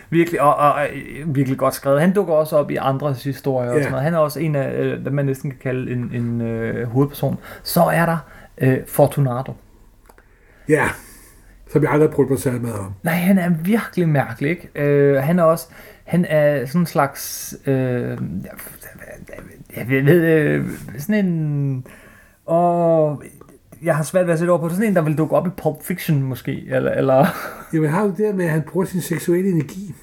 virkelig, 0.09 0.41
og, 0.41 0.55
og, 0.55 0.73
og, 0.73 0.87
virkelig 1.25 1.57
godt 1.57 1.73
skrevet. 1.75 2.01
Han 2.01 2.13
dukker 2.13 2.33
også 2.33 2.57
op 2.57 2.71
i 2.71 2.75
andres 2.75 3.23
historier 3.23 3.69
og 3.69 3.75
Ja. 3.75 3.81
sådan 3.81 3.91
noget. 3.91 4.03
Han 4.03 4.13
er 4.13 4.17
også 4.17 4.39
en 4.39 4.55
af, 4.55 4.73
øh, 4.81 5.01
hvad 5.01 5.11
man 5.11 5.25
næsten 5.25 5.49
kan 5.51 5.59
kalde 5.63 5.91
en, 5.91 6.11
en 6.13 6.41
øh, 6.41 6.87
hovedperson. 6.87 7.37
Så 7.63 7.81
er 7.83 8.05
der 8.05 8.17
Øh, 8.61 8.77
Fortunato. 8.87 9.53
Ja, 10.69 10.83
som 11.73 11.83
jeg 11.83 11.91
aldrig 11.91 12.09
har 12.09 12.15
prøvet 12.15 12.29
mig 12.29 12.39
særlig 12.39 12.61
meget 12.61 12.79
om. 12.79 12.93
Nej, 13.03 13.13
han 13.13 13.37
er 13.37 13.49
virkelig 13.63 14.09
mærkelig, 14.09 14.49
ikke? 14.49 14.69
Øh, 14.75 15.23
han 15.23 15.39
er 15.39 15.43
også, 15.43 15.67
han 16.03 16.25
er 16.29 16.65
sådan 16.65 16.81
en 16.81 16.85
slags, 16.85 17.55
øh, 17.65 18.17
jeg 19.77 19.87
ved, 20.05 20.21
øh, 20.23 20.65
sådan 20.97 21.25
en, 21.25 21.85
og 22.45 23.23
jeg 23.83 23.95
har 23.95 24.03
svært 24.03 24.25
ved 24.25 24.33
at 24.33 24.39
sætte 24.39 24.51
over 24.51 24.59
på, 24.61 24.69
sådan 24.69 24.85
en, 24.87 24.95
der 24.95 25.01
vil 25.01 25.17
dukke 25.17 25.35
op 25.35 25.47
i 25.47 25.49
Pulp 25.49 25.83
Fiction 25.83 26.21
måske, 26.23 26.63
eller, 26.69 26.91
eller 26.91 27.25
Jamen, 27.73 27.89
har 27.89 28.03
du 28.03 28.09
det 28.09 28.17
der 28.17 28.33
med, 28.33 28.45
at 28.45 28.51
han 28.51 28.61
bruger 28.61 28.85
sin 28.85 29.01
seksuelle 29.01 29.49
energi, 29.51 29.93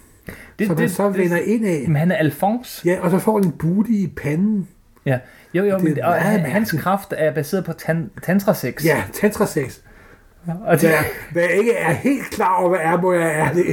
det, 0.59 0.67
som 0.67 0.77
han 0.79 0.89
så 0.89 1.09
vender 1.09 1.39
ind 1.39 1.67
af. 1.67 1.85
men 1.87 1.97
han 1.97 2.11
er 2.11 2.17
Alphonse. 2.17 2.83
Ja, 2.89 2.97
og 3.01 3.11
så 3.11 3.19
får 3.19 3.39
han 3.39 3.47
en 3.47 3.53
booty 3.53 3.91
i 3.91 4.13
panden. 4.17 4.69
Ja. 5.07 5.19
Jo, 5.55 5.65
jo, 5.65 5.75
Det 5.77 5.85
men, 5.85 6.01
og 6.03 6.15
hans 6.15 6.43
mærkeligt. 6.43 6.83
kraft 6.83 7.15
er 7.17 7.35
baseret 7.35 7.65
på 7.65 7.73
tan, 7.73 8.11
tantra-sex. 8.23 8.85
Ja, 8.85 9.03
tantra 9.13 9.47
sex. 9.47 9.79
Og 10.67 10.81
det, 10.81 10.85
Ja, 10.89 10.99
hvad 11.33 11.43
jeg 11.43 11.53
ikke 11.59 11.75
er 11.75 11.93
helt 11.93 12.31
klar 12.31 12.55
over, 12.61 12.69
hvad 12.69 12.79
er, 12.83 13.01
må 13.01 13.13
jeg 13.13 13.39
er 13.41 13.53
det. 13.53 13.67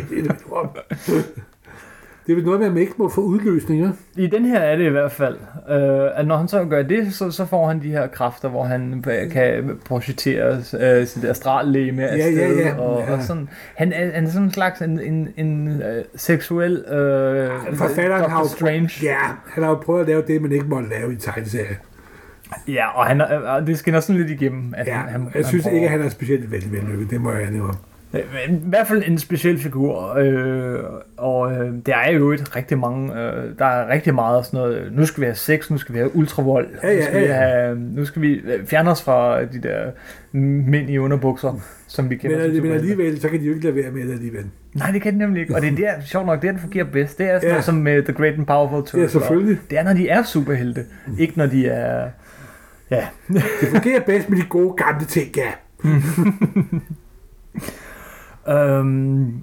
Det 2.28 2.32
er 2.32 2.36
vel 2.36 2.46
noget 2.46 2.60
med, 2.60 2.68
at 2.68 2.74
man 2.74 2.82
ikke 2.82 2.94
må 2.98 3.10
få 3.10 3.22
udløsninger. 3.22 3.92
I 4.18 4.28
den 4.28 4.46
her 4.46 4.60
er 4.60 4.76
det 4.76 4.86
i 4.86 4.90
hvert 4.90 5.12
fald, 5.12 5.36
øh, 5.70 6.10
at 6.20 6.28
når 6.28 6.38
han 6.38 6.48
så 6.48 6.66
gør 6.66 6.82
det, 6.84 7.14
så, 7.14 7.32
så 7.32 7.46
får 7.46 7.68
han 7.68 7.82
de 7.82 7.92
her 7.92 8.08
kræfter, 8.08 8.50
hvor 8.50 8.64
han 8.64 9.04
kan 9.32 9.80
projicere 9.86 10.58
øh, 10.80 11.08
sit 11.08 11.24
astrallegeme 11.26 12.02
Ja, 12.02 12.08
afsted. 12.08 12.56
ja, 12.58 12.68
ja. 12.68 12.76
Og, 12.80 13.04
Ja. 13.08 13.14
og 13.14 13.24
sådan. 13.24 13.50
Han 13.76 13.94
er, 13.94 14.12
han 14.14 14.26
er 14.26 14.30
sådan 14.30 14.44
en 14.48 14.52
slags 14.54 14.82
en, 14.82 15.00
en, 15.00 15.28
en 15.38 15.82
øh, 15.82 16.04
seksuel 16.16 16.78
øh, 16.78 17.50
Forfatteren 17.76 18.24
Dr. 18.24 18.30
har 18.30 18.40
jo 18.42 18.48
Strange. 18.48 18.90
Ja, 19.04 19.18
han 19.48 19.64
har 19.64 19.70
jo 19.70 19.76
prøvet 19.76 20.02
at 20.02 20.08
lave 20.08 20.24
det, 20.28 20.42
man 20.42 20.52
ikke 20.52 20.66
måtte 20.66 20.90
lave 20.90 21.10
i 21.12 21.14
en 21.14 21.20
tegneserie. 21.20 21.78
Ja, 22.68 22.88
og 23.00 23.06
han 23.06 23.22
og 23.22 23.68
det 23.68 23.78
skinner 23.78 24.00
sådan 24.00 24.22
lidt 24.22 24.42
igennem. 24.42 24.74
At 24.78 24.88
Ja, 24.88 24.94
han, 24.94 25.10
han, 25.10 25.28
jeg 25.36 25.46
synes 25.46 25.64
prøver- 25.64 25.76
ikke, 25.76 25.86
at 25.86 25.92
han 25.92 26.02
er 26.02 26.10
specielt 26.10 26.52
vældig 26.52 26.72
vellykket. 26.72 27.10
Det 27.10 27.22
må 27.22 27.32
jeg 27.32 27.62
om. 27.62 27.76
Øh, 28.14 28.22
I 28.50 28.60
hvert 28.64 28.88
fald 28.88 29.04
en 29.08 29.18
speciel 29.18 29.60
figur, 29.60 30.14
øh, 30.18 30.80
og 31.18 31.52
øh, 31.52 31.74
der 31.86 31.96
er 31.98 32.12
jo 32.12 32.32
et 32.32 32.56
rigtig 32.56 32.78
mange, 32.78 33.14
øh, 33.14 33.44
der 33.60 33.66
er 33.66 33.90
rigtig 33.94 34.16
meget 34.16 34.46
sådan 34.46 34.58
noget, 34.60 34.92
nu 34.94 35.06
skal 35.06 35.22
vi 35.22 35.26
have 35.26 35.36
sex, 35.36 35.72
nu 35.72 35.78
skal 35.78 35.94
vi 35.96 36.00
have 36.00 36.16
ultravold, 36.16 36.68
Ja, 36.84 36.90
ja, 36.92 36.96
nu, 36.98 37.04
skal 37.04 37.14
ja, 37.16 37.20
vi 37.20 37.26
ja. 37.28 37.34
have, 37.34 37.76
nu 37.80 38.06
skal 38.06 38.22
vi 38.22 38.34
øh, 38.34 38.66
fjerne 38.66 38.92
os 38.92 39.04
fra 39.04 39.44
de 39.44 39.62
der 39.64 39.92
mænd 40.38 40.90
i 40.90 40.98
underbukser, 40.98 41.60
som 41.88 42.10
vi 42.10 42.16
kender. 42.16 42.38
Men, 42.48 42.56
som 42.56 42.66
men 42.66 42.76
alligevel, 42.76 43.22
så 43.22 43.30
kan 43.30 43.40
de 43.40 43.46
jo 43.46 43.54
ikke 43.54 43.64
lade 43.66 43.76
være 43.76 43.92
med 43.92 44.04
det 44.08 44.14
alligevel. 44.14 44.46
Nej, 44.74 44.92
det 44.92 45.02
kan 45.02 45.14
de 45.14 45.18
nemlig 45.20 45.42
ikke, 45.42 45.56
og 45.56 45.62
det 45.62 45.72
er 45.72 45.76
der, 45.76 45.92
sjovt 46.06 46.26
nok, 46.26 46.42
det 46.42 46.48
er, 46.48 46.52
den 46.52 46.62
fungerer 46.62 46.86
bedst. 46.86 47.18
Det 47.18 47.26
er 47.30 47.40
sådan 47.40 47.42
Ja. 47.44 47.48
ja. 47.48 47.54
noget 47.54 47.66
som 47.66 47.76
med 47.76 48.04
The 48.04 48.14
Great 48.14 48.34
and 48.34 48.46
Powerful 48.46 48.80
Turtle. 48.82 49.02
Ja, 49.02 49.08
selvfølgelig. 49.08 49.60
Det 49.70 49.80
er, 49.80 49.84
når 49.84 49.94
de 49.94 50.10
er 50.10 50.24
superhelte, 50.24 50.82
ikke 51.20 51.38
når 51.38 51.46
de 51.46 51.68
er... 51.68 52.08
Ja, 52.92 53.08
Det 53.62 53.68
fungerer 53.72 54.00
bedst 54.06 54.30
med 54.30 54.38
de 54.38 54.44
gode 54.50 54.74
gamle 54.78 55.06
ting, 55.06 55.32
ja. 55.38 55.52
Øhm, 58.50 59.34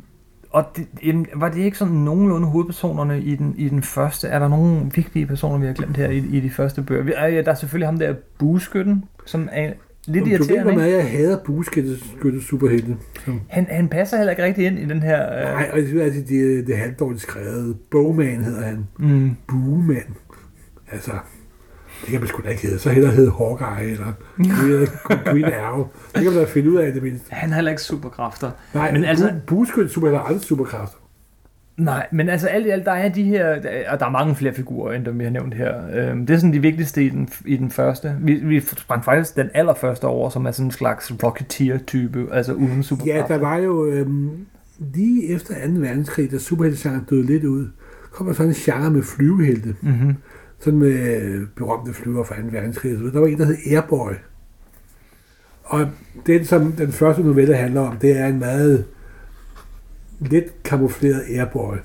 og 0.50 0.64
det, 0.76 0.86
jamen, 1.04 1.26
var 1.34 1.48
det 1.48 1.60
ikke 1.60 1.78
sådan 1.78 1.94
nogenlunde 1.94 2.48
hovedpersonerne 2.48 3.20
i 3.20 3.34
den, 3.36 3.54
i 3.58 3.68
den 3.68 3.82
første? 3.82 4.28
Er 4.28 4.38
der 4.38 4.48
nogle 4.48 4.90
vigtige 4.94 5.26
personer, 5.26 5.58
vi 5.58 5.66
har 5.66 5.72
glemt 5.72 5.96
her 5.96 6.08
i, 6.08 6.16
i 6.18 6.40
de 6.40 6.50
første 6.50 6.82
bøger? 6.82 7.02
Vi, 7.02 7.12
øh, 7.12 7.44
der 7.44 7.50
er 7.50 7.54
selvfølgelig 7.54 7.88
ham 7.88 7.98
der 7.98 8.14
bueskytten, 8.38 9.04
som 9.24 9.48
er 9.52 9.72
lidt 10.06 10.22
Om 10.22 10.28
du 10.30 10.36
ved, 10.36 10.38
hvor 10.38 10.46
irriterende. 10.46 10.74
meget 10.74 10.92
jeg 10.92 11.10
hader 11.10 11.38
bueskytte 11.44 12.42
superhelte. 12.42 12.96
Han, 13.48 13.66
han 13.70 13.88
passer 13.88 14.16
heller 14.16 14.30
ikke 14.30 14.44
rigtig 14.44 14.66
ind 14.66 14.78
i 14.78 14.84
den 14.84 15.02
her... 15.02 15.36
Øh, 15.38 15.42
nej, 15.42 15.70
og 15.72 15.78
synes 15.86 16.02
altid, 16.02 16.22
det, 16.26 16.66
det 16.66 16.74
er 16.74 16.78
halvdårligt 16.78 17.22
skrevet. 17.22 17.76
Bogman 17.90 18.44
hedder 18.44 18.62
han. 18.62 18.86
mm, 18.98 19.36
Bueman. 19.48 20.16
Altså, 20.92 21.12
det 22.02 22.10
kan 22.10 22.20
man 22.20 22.28
sgu 22.28 22.42
da 22.44 22.48
ikke 22.48 22.62
hedde. 22.62 22.78
Så 22.78 22.90
hellere 22.90 23.12
hedde 23.12 23.30
Hawkeye, 23.38 23.90
eller 23.90 24.12
Green- 25.30 25.54
Arrow. 25.54 25.86
Det 26.14 26.22
kan 26.22 26.32
man 26.32 26.34
da 26.34 26.44
finde 26.44 26.70
ud 26.70 26.76
af 26.76 26.92
det 26.92 27.02
mindste. 27.02 27.26
han 27.34 27.48
har 27.48 27.54
heller 27.56 27.70
ikke 27.70 27.82
superkræfter. 27.82 28.50
Nej, 28.74 28.92
Men 28.92 29.04
altså- 29.04 29.32
bueskytte 29.46 29.90
superhelte 29.90 30.18
har 30.18 30.24
aldrig 30.26 30.42
superkræfter. 30.42 30.96
Nej, 31.76 32.06
men 32.12 32.28
altså 32.28 32.46
alt 32.46 32.66
i 32.66 32.68
alt, 32.68 32.84
der 32.84 32.92
er 32.92 33.08
de 33.08 33.22
her, 33.22 33.54
og 33.88 34.00
der 34.00 34.06
er 34.06 34.10
mange 34.10 34.34
flere 34.34 34.54
figurer, 34.54 34.92
end 34.92 35.04
dem 35.04 35.18
vi 35.18 35.24
har 35.24 35.30
nævnt 35.30 35.54
her. 35.54 35.74
Øhm, 35.94 36.26
det 36.26 36.34
er 36.34 36.38
sådan 36.38 36.52
de 36.52 36.58
vigtigste 36.62 37.04
i 37.04 37.08
den, 37.08 37.28
i 37.46 37.56
den 37.56 37.70
første. 37.70 38.16
Vi, 38.20 38.34
vi 38.34 38.60
sprang 38.60 39.04
faktisk 39.04 39.36
den 39.36 39.50
allerførste 39.54 40.04
over, 40.04 40.30
som 40.30 40.46
er 40.46 40.50
sådan 40.50 40.66
en 40.66 40.70
slags 40.70 41.12
Rocketeer-type, 41.24 42.28
altså 42.32 42.52
uden 42.52 42.76
Ja, 42.76 42.82
superkræfter. 42.82 43.26
der 43.28 43.38
var 43.38 43.56
jo 43.56 43.86
øhm, 43.86 44.30
lige 44.94 45.28
efter 45.34 45.54
2. 45.54 45.72
verdenskrig, 45.80 46.30
da 46.30 46.38
superheltegenren 46.38 47.04
døde 47.10 47.26
lidt 47.26 47.44
ud, 47.44 47.66
kom 48.12 48.26
der 48.26 48.32
sådan 48.34 48.48
en 48.50 48.54
genre 48.54 48.90
med 48.90 49.02
flyvehelte. 49.02 49.74
Mm-hmm. 49.80 50.14
Sådan 50.64 50.78
med 50.78 51.22
øh, 51.22 51.46
berømte 51.56 51.92
flyver 51.92 52.24
fra 52.24 52.36
2. 52.36 52.42
verdenskrig. 52.50 52.92
Der 53.12 53.20
var 53.20 53.26
en, 53.26 53.38
der 53.38 53.44
hed 53.44 53.56
Airboy. 53.70 54.12
Og 55.64 55.88
den, 56.26 56.44
som 56.44 56.72
den 56.72 56.92
første 56.92 57.22
novelle 57.22 57.56
handler 57.56 57.80
om, 57.80 57.96
det 57.96 58.18
er 58.18 58.26
en 58.26 58.38
meget 58.38 58.84
let 60.20 60.62
kamufleret 60.64 61.22
Airboy, 61.28 61.76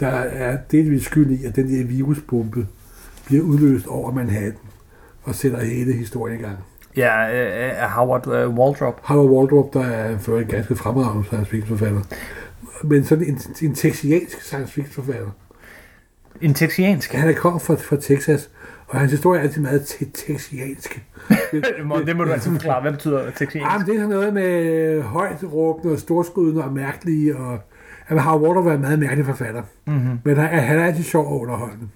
der 0.00 0.08
er 0.08 0.58
delvis 0.70 1.04
skyld 1.04 1.30
i, 1.30 1.44
at 1.44 1.56
den 1.56 1.68
der 1.68 1.84
virusbombe 1.84 2.66
bliver 3.26 3.44
udløst 3.44 3.86
over 3.86 4.12
Manhattan 4.12 4.58
og 5.22 5.34
sætter 5.34 5.64
hele 5.64 5.92
historien 5.92 6.40
i 6.40 6.42
gang. 6.42 6.56
Ja, 6.96 7.42
øh, 7.42 7.82
af 7.82 7.90
Howard 7.90 8.26
øh, 8.26 8.48
Waldrop. 8.48 9.00
Howard 9.02 9.30
Waldrop, 9.30 9.74
der 9.74 9.84
er 9.84 10.18
for 10.18 10.38
en 10.38 10.46
ganske 10.46 10.76
fremragende 10.76 11.26
science 11.26 11.50
fiction 11.50 11.78
forfatter. 11.78 12.00
Men 12.82 13.04
sådan 13.04 13.24
en, 13.24 13.40
en 13.62 13.74
texiansk 13.74 14.42
science 14.42 14.72
fiction 14.72 15.04
forfatter. 15.04 15.30
En 16.42 16.54
texiansk. 16.54 17.12
Han 17.12 17.28
er 17.28 17.32
kommet 17.34 17.62
fra, 17.62 17.74
fra 17.74 17.96
Texas, 17.96 18.50
og 18.88 19.00
hans 19.00 19.12
historie 19.12 19.38
er 19.40 19.42
altid 19.44 19.62
meget 19.62 19.82
te- 19.86 20.04
texiansk. 20.26 21.02
det, 21.52 21.64
må, 21.84 21.98
det 22.06 22.16
må 22.16 22.24
du 22.24 22.30
altså 22.32 22.50
forklare. 22.50 22.80
Hvad 22.82 22.92
betyder 22.92 23.30
texiansk? 23.30 23.72
Jamen, 23.72 23.86
det 23.86 23.94
er 23.94 23.98
sådan 23.98 24.08
noget 24.10 24.34
med 24.34 25.02
højt 25.02 25.44
råbende 25.52 25.92
og 25.94 25.98
storskrydende 25.98 26.64
og 26.64 26.72
mærkelige, 26.72 27.36
og 27.36 27.58
at 28.08 28.22
Howard 28.22 28.40
Waldrop 28.42 28.66
er 28.66 28.72
en 28.74 28.80
meget 28.80 28.98
mærkelig 28.98 29.26
forfatter. 29.26 29.62
Mm-hmm. 29.86 30.18
Men 30.24 30.36
han, 30.36 30.48
han 30.62 30.78
er 30.78 30.84
altid 30.84 31.04
sjov 31.04 31.26
og 31.26 31.40
underholdende. 31.40 31.88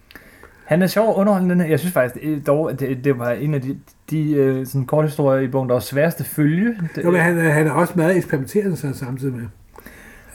Han 0.64 0.82
er 0.82 0.86
sjov 0.86 1.08
og 1.08 1.16
underholdende. 1.18 1.70
Jeg 1.70 1.78
synes 1.80 1.92
faktisk 1.92 2.46
dog, 2.46 2.70
at 2.70 2.80
det, 2.80 3.04
det 3.04 3.18
var 3.18 3.30
en 3.30 3.54
af 3.54 3.62
de, 3.62 3.78
de 4.10 4.32
øh, 4.32 4.66
sådan 4.66 4.86
korte 4.86 5.06
historier 5.06 5.42
i 5.42 5.48
bogen, 5.48 5.68
der 5.68 5.74
var 5.74 5.80
sværest 5.80 6.20
at 6.20 6.26
følge. 6.26 6.76
Jo, 7.04 7.10
men 7.10 7.20
han, 7.20 7.38
er- 7.38 7.50
han 7.50 7.66
er 7.66 7.70
også 7.72 7.92
meget 7.96 8.16
eksperimenterende 8.16 8.76
så 8.76 8.92
samtidig 8.94 9.34
med. 9.34 9.46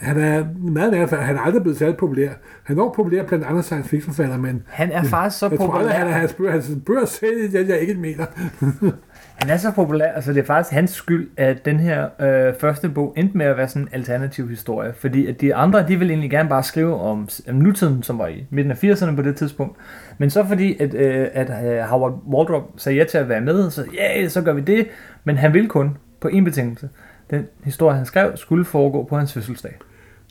Han 0.00 0.20
er 0.20 0.44
meget 0.58 0.92
mere, 0.92 1.06
han 1.06 1.36
er 1.36 1.40
aldrig 1.40 1.62
blevet 1.62 1.78
særlig 1.78 1.96
populær. 1.96 2.30
Han 2.62 2.78
er 2.78 2.92
populær 2.96 3.22
blandt 3.22 3.44
andre 3.44 3.62
science 3.62 3.88
fiction 3.88 4.14
forfattere, 4.14 4.38
men 4.38 4.62
han 4.66 4.92
er 4.92 5.02
faktisk 5.02 5.38
så 5.38 5.48
jeg 5.48 5.58
tror 5.58 5.66
aldrig, 5.66 5.80
populær. 5.80 5.98
han 5.98 6.06
er 6.06 6.12
hans 6.12 6.32
bøger, 6.32 6.52
hans 6.52 6.70
bøger 6.86 7.04
selv, 7.04 7.54
jeg, 7.54 7.68
jeg 7.68 7.78
ikke 7.78 7.94
mener. 7.94 8.26
Han 9.40 9.50
er 9.50 9.56
så 9.56 9.70
populær, 9.70 10.12
altså 10.12 10.32
det 10.32 10.40
er 10.40 10.44
faktisk 10.44 10.74
hans 10.74 10.90
skyld, 10.90 11.30
at 11.36 11.64
den 11.64 11.80
her 11.80 12.08
øh, 12.20 12.54
første 12.60 12.88
bog 12.88 13.14
endte 13.16 13.38
med 13.38 13.46
at 13.46 13.56
være 13.56 13.68
sådan 13.68 13.82
en 13.82 13.88
alternativ 13.92 14.48
historie. 14.48 14.92
Fordi 14.92 15.26
at 15.26 15.40
de 15.40 15.54
andre, 15.54 15.88
de 15.88 15.98
ville 15.98 16.12
egentlig 16.12 16.30
gerne 16.30 16.48
bare 16.48 16.62
skrive 16.62 17.00
om, 17.00 17.28
om 17.48 17.54
nutiden, 17.54 18.02
som 18.02 18.18
var 18.18 18.26
i 18.26 18.46
midten 18.50 18.70
af 18.70 18.84
80'erne 18.84 19.16
på 19.16 19.22
det 19.22 19.36
tidspunkt. 19.36 19.76
Men 20.18 20.30
så 20.30 20.44
fordi, 20.46 20.82
at, 20.82 20.94
øh, 20.94 21.28
at 21.32 21.50
øh, 21.64 21.78
Howard 21.78 22.22
Waldrop 22.26 22.70
sagde 22.76 22.98
ja 22.98 23.04
til 23.04 23.18
at 23.18 23.28
være 23.28 23.40
med, 23.40 23.70
så 23.70 23.84
ja, 23.94 24.20
yeah, 24.20 24.30
så 24.30 24.42
gør 24.42 24.52
vi 24.52 24.60
det. 24.60 24.86
Men 25.24 25.36
han 25.36 25.54
ville 25.54 25.68
kun 25.68 25.96
på 26.20 26.28
en 26.28 26.44
betingelse. 26.44 26.88
Den 27.30 27.46
historie, 27.64 27.96
han 27.96 28.06
skrev, 28.06 28.36
skulle 28.36 28.64
foregå 28.64 29.04
på 29.04 29.16
hans 29.16 29.32
fødselsdag. 29.32 29.78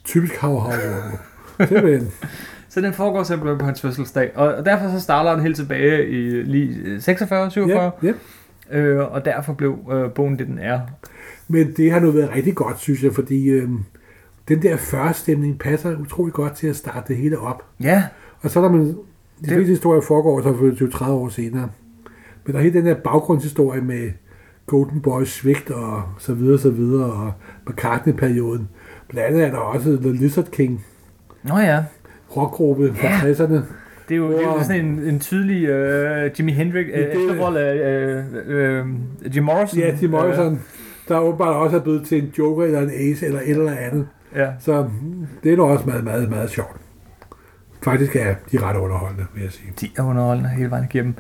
Typisk 0.10 0.44
Waldrop. 0.44 0.74
Simpelthen. 1.68 2.08
Så 2.70 2.82
den 2.82 2.94
foregår 2.94 3.24
simpelthen 3.24 3.58
på 3.60 3.66
hans 3.66 3.82
fødselsdag. 3.82 4.32
Og 4.36 4.66
derfor 4.66 4.90
så 4.90 5.00
starter 5.00 5.32
den 5.34 5.42
helt 5.42 5.56
tilbage 5.56 6.08
i 6.10 6.44
lige 6.44 7.02
46, 7.02 7.52
47. 7.52 7.92
Ja, 8.04 8.08
ja. 8.72 8.78
Øh, 8.80 9.14
og 9.14 9.26
derfor 9.26 9.54
blev 9.54 9.78
øh, 9.92 10.12
bogen 10.12 10.40
det, 10.40 10.48
den 10.48 10.58
er. 10.60 10.80
Men 11.48 11.74
det 11.78 11.92
har 11.92 12.00
nu 12.00 12.12
været 12.12 12.32
rigtig 12.36 12.56
godt, 12.56 12.80
synes 12.80 13.04
jeg, 13.04 13.14
fordi 13.14 13.48
øh, 13.50 13.70
den 14.48 14.62
der 14.62 14.78
første 14.78 15.22
stemning 15.22 15.60
passer 15.60 15.98
utrolig 15.98 16.34
godt 16.34 16.54
til 16.54 16.68
at 16.68 16.76
starte 16.76 17.08
det 17.08 17.18
hele 17.18 17.40
op. 17.40 17.64
Ja, 17.84 18.04
Og 18.42 18.50
så 18.50 18.62
når 18.62 18.70
man, 18.70 18.82
de 18.88 18.96
Det- 19.42 19.48
fleste 19.54 19.70
historier 19.70 20.02
foregår 20.02 20.42
så 20.42 20.58
for 20.58 21.06
20-30 21.06 21.10
år 21.10 21.30
senere. 21.30 21.70
Men 22.46 22.54
der 22.54 22.60
er 22.60 22.64
hele 22.64 22.78
den 22.78 22.86
der 22.86 22.96
baggrundshistorie 22.96 23.82
med 23.82 24.12
Golden 24.66 25.02
Boys 25.02 25.30
svigt 25.34 25.72
og 25.72 26.04
så 26.20 26.34
videre, 26.34 26.60
så 26.60 26.70
videre, 26.70 27.12
og 27.12 27.32
McCartney-perioden. 27.70 28.70
Blandt 29.10 29.28
andet 29.28 29.44
er 29.48 29.52
der 29.52 29.58
også 29.58 29.98
The 30.02 30.12
Lizard 30.12 30.46
King, 30.52 30.86
Nå 31.44 31.58
ja. 31.58 31.84
rockgruppe 32.38 32.94
fra 32.96 33.08
Ja. 33.08 33.34
60'erne. 33.34 33.54
Det 34.10 34.16
er 34.16 34.20
jo, 34.20 34.32
det 34.32 34.38
er 34.44 34.54
jo 34.54 34.64
sådan 34.64 34.86
en, 34.86 35.00
en 35.00 35.20
tydelig 35.20 35.66
øh, 35.68 36.32
Jimi 36.40 36.52
Hendrix 36.52 36.86
øh, 36.94 37.00
efterrolle 37.00 37.60
af 37.60 37.76
øh, 37.76 38.24
øh, 38.46 38.86
Jim 39.36 39.44
Morrison. 39.44 39.80
Ja, 39.80 39.96
Jim 40.02 40.10
Morrison, 40.10 40.62
der 41.08 41.20
åbenbart 41.20 41.56
også 41.56 41.78
er 41.78 41.82
blevet 41.82 42.06
til 42.08 42.24
en 42.24 42.34
Joker 42.38 42.64
eller 42.66 42.80
en 42.82 42.90
Ace 42.90 43.26
eller 43.26 43.40
et 43.40 43.50
eller 43.50 43.72
andet. 43.72 44.08
Øh, 44.34 44.40
ja. 44.40 44.48
Så 44.60 44.90
det 45.44 45.54
er 45.54 45.58
nok 45.58 45.70
også 45.70 45.86
meget, 45.86 46.04
meget, 46.04 46.30
meget 46.30 46.50
sjovt. 46.50 46.76
Faktisk 47.84 48.16
er 48.16 48.36
de 48.52 48.60
ret 48.60 48.76
underholdende, 48.78 49.26
vil 49.34 49.44
jeg 49.44 49.52
sige. 49.52 49.74
De 49.82 49.90
er 49.98 50.04
underholdende 50.04 50.50
hele 50.50 50.70
vejen 50.72 50.86
igennem. 50.94 51.16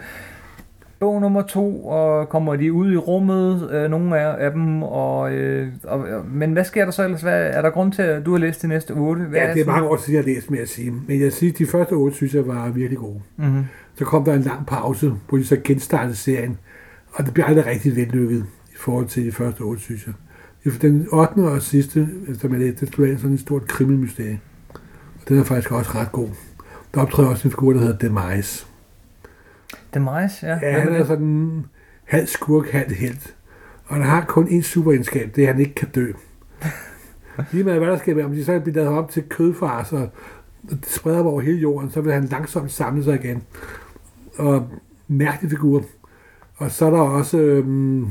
Bog 1.00 1.22
nummer 1.22 1.42
to, 1.42 1.86
og 1.86 2.30
kommer 2.30 2.56
de 2.56 2.74
ud 2.74 2.92
i 2.94 2.98
rummet, 2.98 3.72
øh, 3.72 3.90
nogle 3.92 4.20
af, 4.20 4.46
af 4.46 4.52
dem, 4.52 4.84
og, 4.84 5.34
øh, 5.34 5.68
og, 5.84 6.06
men 6.32 6.54
hvad 6.54 6.64
sker 6.64 6.86
der 6.86 6.92
så 6.92 7.04
ellers? 7.04 7.22
Hvad, 7.22 7.48
er 7.48 7.62
der 7.62 7.70
grund 7.70 7.92
til, 7.92 8.02
at 8.02 8.26
du 8.26 8.32
har 8.32 8.38
læst 8.38 8.62
de 8.62 8.68
næste 8.68 8.92
otte? 8.92 9.22
Hvad 9.24 9.40
Ja, 9.40 9.46
det 9.46 9.52
er 9.52 9.56
sådan- 9.56 9.74
mange 9.74 9.88
år 9.90 9.98
siden, 9.98 10.14
jeg 10.16 10.24
har 10.24 10.28
læst, 10.36 10.52
med 10.52 10.60
at 10.60 10.70
sige. 10.70 10.94
Men 11.08 11.22
jeg 11.22 11.34
siger, 11.34 11.54
de 11.54 11.66
første 11.66 11.94
otte 11.94 12.16
synes 12.18 12.34
jeg 12.36 12.48
var 12.48 12.70
virkelig 12.70 12.98
gode. 12.98 13.22
Mhm. 13.38 13.64
Så 13.96 14.06
kom 14.06 14.24
der 14.24 14.34
en 14.34 14.42
lang 14.42 14.66
pause, 14.68 15.14
hvor 15.30 15.38
de 15.38 15.46
så 15.46 15.58
genstartede 15.64 16.16
serien, 16.16 16.58
og 17.14 17.26
det 17.26 17.34
blev 17.34 17.46
aldrig 17.48 17.66
rigtig 17.66 17.96
vellykket. 17.96 18.46
forhold 18.78 19.06
til 19.08 19.26
de 19.26 19.32
første 19.32 19.62
otte, 19.62 19.82
synes 19.82 20.08
jeg. 20.08 20.14
Den 20.82 21.08
8. 21.12 21.40
og 21.40 21.62
sidste, 21.62 22.08
som 22.40 22.52
jeg 22.52 22.60
læste, 22.60 22.80
det 22.86 22.94
skulle 22.94 23.18
sådan 23.18 23.34
et 23.34 23.40
stort 23.40 23.68
kriminmysterie. 23.68 24.40
Og 25.22 25.30
den 25.30 25.40
er 25.40 25.44
faktisk 25.44 25.72
også 25.72 25.92
ret 25.96 26.12
god. 26.12 26.28
Der 26.94 27.02
optræder 27.02 27.30
også 27.30 27.48
en 27.48 27.52
figur, 27.52 27.74
der 27.74 27.80
hedder 27.80 27.98
Demise. 27.98 28.66
Demise, 29.94 30.48
ja. 30.48 30.60
Ja, 30.62 30.80
han 30.80 30.96
er 30.96 31.06
sådan 31.06 31.66
halv 32.06 32.28
skurk, 32.28 32.70
halv 32.70 32.94
helt. 32.94 33.36
Og 33.86 33.96
han 33.96 34.06
har 34.06 34.26
kun 34.26 34.48
én 34.48 34.62
superegenskab, 34.62 35.36
det 35.36 35.44
er, 35.44 35.48
at 35.48 35.54
han 35.54 35.62
ikke 35.62 35.76
kan 35.76 35.88
dø. 35.90 36.12
Lige 37.52 37.64
med 37.64 37.78
hvad 37.78 37.88
der 37.88 37.98
skal 37.98 38.16
være, 38.16 38.26
om 38.26 38.32
de 38.32 38.46
så 38.46 38.60
bliver 38.60 38.76
lavet 38.76 38.98
op 38.98 39.10
til 39.12 39.24
kødfars, 39.30 39.94
og 39.94 40.10
spreder 40.84 41.24
over 41.24 41.42
hele 41.42 41.60
jorden, 41.60 41.92
så 41.92 42.02
vil 42.02 42.14
han 42.14 42.26
langsomt 42.26 42.72
samle 42.72 43.04
sig 43.04 43.16
igen. 43.16 43.44
Og 44.38 44.70
mærkelig 45.08 45.52
figur. 45.52 45.84
Og 46.56 46.72
så 46.72 46.86
er 46.86 46.90
der 46.90 47.00
også, 47.00 47.38
øhm, 47.38 48.08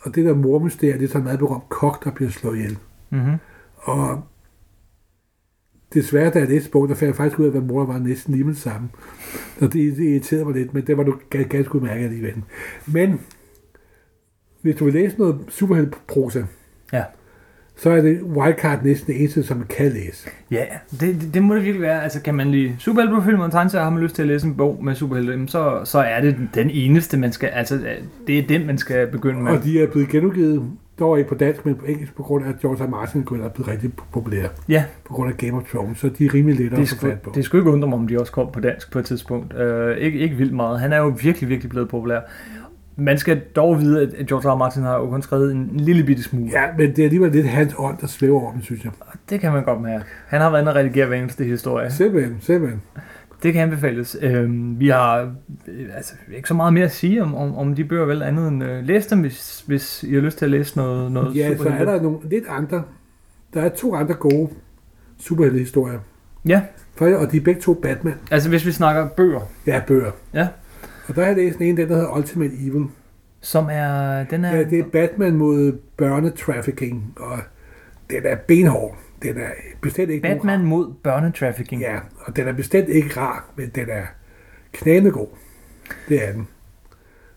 og 0.00 0.14
det 0.14 0.24
der 0.24 0.34
mormysteriet, 0.34 1.00
det 1.00 1.08
er 1.08 1.12
så 1.12 1.18
meget 1.18 1.38
berømt 1.38 1.68
kok, 1.68 2.04
der 2.04 2.10
bliver 2.10 2.30
slået 2.30 2.56
ihjel. 2.56 2.78
Mm-hmm. 3.10 3.36
Og 3.76 4.22
desværre, 5.94 6.30
da 6.30 6.38
jeg 6.38 6.48
læste 6.48 6.70
bogen, 6.70 6.88
der 6.88 6.94
fandt 6.94 7.08
jeg 7.08 7.16
faktisk 7.16 7.38
ud 7.40 7.46
af, 7.46 7.56
at 7.56 7.66
mor 7.66 7.84
var 7.86 7.98
næsten 7.98 8.34
lige 8.34 8.44
med 8.44 8.54
det 8.54 8.62
samme. 8.62 8.88
Og 9.60 9.72
det, 9.72 9.96
det 9.96 10.04
irriterede 10.04 10.44
mig 10.44 10.54
lidt, 10.54 10.74
men 10.74 10.86
det 10.86 10.96
var 10.96 11.02
du 11.02 11.14
ganske 11.48 11.74
udmærket 11.74 12.04
alligevel. 12.04 12.34
Men 12.86 13.20
hvis 14.62 14.76
du 14.76 14.84
vil 14.84 14.94
læse 14.94 15.18
noget 15.18 15.38
superheltprosa, 15.48 16.42
Ja. 16.92 17.02
så 17.76 17.90
er 17.90 18.00
det 18.00 18.22
Wildcard 18.22 18.84
næsten 18.84 19.06
det 19.12 19.20
eneste, 19.20 19.42
som 19.42 19.56
man 19.56 19.66
kan 19.66 19.92
læse. 19.92 20.28
Ja, 20.50 20.64
det, 20.90 21.00
det, 21.00 21.34
det 21.34 21.42
må 21.42 21.54
det 21.54 21.62
virkelig 21.64 21.82
være. 21.82 22.02
Altså, 22.02 22.20
kan 22.22 22.34
man 22.34 22.50
lide 22.50 22.76
superheltefilm 22.78 23.40
og 23.40 23.50
tegneserier, 23.52 23.84
har 23.84 23.90
man 23.90 24.02
lyst 24.02 24.14
til 24.14 24.22
at 24.22 24.28
læse 24.28 24.46
en 24.46 24.54
bog 24.56 24.84
med 24.84 24.94
superhelte, 24.94 25.48
så, 25.48 25.80
så 25.84 25.98
er 25.98 26.20
det 26.20 26.36
den 26.54 26.70
eneste, 26.70 27.16
man 27.16 27.32
skal, 27.32 27.48
altså, 27.48 27.80
det 28.26 28.38
er 28.38 28.46
den, 28.46 28.66
man 28.66 28.78
skal 28.78 29.06
begynde 29.06 29.42
med. 29.42 29.52
Og 29.52 29.64
de 29.64 29.82
er 29.82 29.86
blevet 29.90 30.08
genudgivet, 30.08 30.70
dog 30.98 31.18
ikke 31.18 31.28
på 31.28 31.34
dansk, 31.34 31.66
men 31.66 31.74
på 31.74 31.84
engelsk, 31.84 32.16
på 32.16 32.22
grund 32.22 32.44
af, 32.44 32.48
at 32.48 32.60
George 32.60 32.84
R. 32.84 32.88
Martin 32.88 33.20
er 33.20 33.48
blevet 33.48 33.68
rigtig 33.68 33.92
populær. 34.12 34.48
Ja, 34.68 34.84
På 35.04 35.14
grund 35.14 35.30
af 35.30 35.36
Game 35.36 35.52
of 35.56 35.62
Thrones, 35.70 35.98
så 35.98 36.08
de 36.08 36.24
er 36.24 36.34
rimelig 36.34 36.58
lettere 36.60 36.80
at 36.80 36.88
få 36.88 36.96
fat 36.96 37.20
på. 37.20 37.32
det 37.34 37.44
skulle 37.44 37.62
ikke 37.62 37.70
undre 37.70 37.88
mig, 37.88 37.98
om 37.98 38.08
de 38.08 38.20
også 38.20 38.32
kom 38.32 38.52
på 38.52 38.60
dansk 38.60 38.92
på 38.92 38.98
et 38.98 39.04
tidspunkt. 39.04 39.54
Uh, 39.54 39.90
ikke, 39.96 40.18
ikke 40.18 40.36
vildt 40.36 40.54
meget. 40.54 40.80
Han 40.80 40.92
er 40.92 40.98
jo 40.98 41.14
virkelig, 41.22 41.48
virkelig 41.48 41.70
blevet 41.70 41.88
populær. 41.88 42.20
Man 42.98 43.18
skal 43.18 43.40
dog 43.56 43.80
vide, 43.80 44.12
at 44.18 44.26
George 44.26 44.50
R. 44.50 44.54
R. 44.54 44.58
Martin 44.58 44.82
har 44.82 44.96
jo 44.96 45.10
kun 45.10 45.22
skrevet 45.22 45.52
en, 45.52 45.70
lille 45.74 46.04
bitte 46.04 46.22
smule. 46.22 46.50
Ja, 46.52 46.62
men 46.78 46.90
det 46.90 46.98
er 46.98 47.04
alligevel 47.04 47.32
lidt 47.32 47.46
hans 47.46 47.74
ånd, 47.78 47.98
der 48.00 48.06
svæver 48.06 48.40
over 48.40 48.52
dem, 48.52 48.62
synes 48.62 48.84
jeg. 48.84 48.92
Det 49.30 49.40
kan 49.40 49.52
man 49.52 49.64
godt 49.64 49.82
mærke. 49.82 50.04
Han 50.26 50.40
har 50.40 50.50
været 50.50 50.62
inde 50.62 50.72
og 50.72 50.76
redigere 50.76 51.06
hver 51.06 51.16
eneste 51.16 51.44
historie. 51.44 51.90
Simpelthen, 51.90 52.36
simpelthen. 52.40 52.82
Det 53.42 53.52
kan 53.52 53.62
anbefales. 53.62 54.16
Øhm, 54.22 54.80
vi 54.80 54.88
har 54.88 55.34
øh, 55.68 55.86
altså, 55.96 56.14
ikke 56.36 56.48
så 56.48 56.54
meget 56.54 56.72
mere 56.72 56.84
at 56.84 56.92
sige 56.92 57.22
om, 57.22 57.34
om, 57.34 57.56
om 57.56 57.74
de 57.74 57.84
bøger, 57.84 58.04
vel 58.04 58.22
andet 58.22 58.48
end 58.48 58.64
øh, 58.64 58.84
læs 58.84 59.06
dem, 59.06 59.20
hvis, 59.20 59.64
hvis 59.66 60.02
I 60.02 60.14
har 60.14 60.20
lyst 60.20 60.38
til 60.38 60.44
at 60.44 60.50
læse 60.50 60.76
noget, 60.76 61.12
noget 61.12 61.36
Ja, 61.36 61.56
så 61.56 61.68
er 61.68 61.84
der 61.84 62.02
nogle 62.02 62.18
lidt 62.30 62.44
andre. 62.48 62.82
Der 63.54 63.62
er 63.62 63.68
to 63.68 63.94
andre 63.94 64.14
gode 64.14 64.48
superheltehistorier. 65.18 65.98
Ja, 66.48 66.62
For, 66.94 67.14
og 67.16 67.32
de 67.32 67.36
er 67.36 67.40
begge 67.40 67.60
to 67.60 67.74
Batman. 67.74 68.14
altså 68.30 68.48
hvis 68.48 68.66
vi 68.66 68.72
snakker 68.72 69.08
bøger, 69.08 69.40
Ja, 69.66 69.82
bøger. 69.86 70.10
Ja. 70.34 70.48
Og 71.08 71.14
der 71.14 71.20
har 71.20 71.28
jeg 71.28 71.36
læst 71.36 71.58
en, 71.60 71.76
den 71.76 71.88
der 71.88 71.94
hedder 71.94 72.16
Ultimate 72.16 72.54
Evil. 72.60 72.84
som 73.40 73.68
er... 73.72 74.24
Den 74.24 74.44
er 74.44 74.56
Ja, 74.56 74.64
det 74.64 74.78
er 74.78 74.84
Batman 74.92 75.36
mod 75.36 75.72
børnetrafficking, 75.96 77.12
og 77.16 77.38
den 78.10 78.20
er 78.24 78.36
benhård. 78.36 78.98
Den 79.32 79.38
er 79.42 79.48
bestemt 79.80 80.10
ikke 80.10 80.22
Batman 80.22 80.64
mod 80.64 80.92
børnetrafficking. 81.02 81.82
rar. 81.86 81.90
Ja, 81.92 81.98
og 82.20 82.36
den 82.36 82.48
er 82.48 82.52
bestemt 82.52 82.88
ikke 82.88 83.20
rar, 83.20 83.44
men 83.56 83.68
den 83.74 83.88
er 83.90 84.02
knæende 84.72 85.10
god. 85.10 85.28
Det 86.08 86.28
er 86.28 86.32
den. 86.32 86.48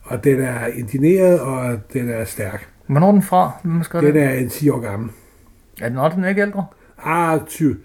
Og 0.04 0.23
den 0.23 0.41
er 0.41 0.65
indineret, 0.67 1.39
og 1.39 1.80
den 1.93 2.10
er 2.10 2.23
stærk. 2.25 2.69
Hvornår 2.88 3.08
er 3.08 3.12
den 3.12 3.21
fra? 3.21 3.52
Skrevet 3.84 4.13
Den 4.13 4.23
er 4.23 4.30
en 4.34 4.49
10 4.49 4.69
år 4.69 4.80
gammel. 4.80 5.10
Er 5.82 5.89
den 5.89 5.97
også 5.97 6.15
den 6.15 6.25
ikke 6.25 6.41
ældre? 6.41 6.65
Ah, 7.04 7.39
20, 7.47 7.78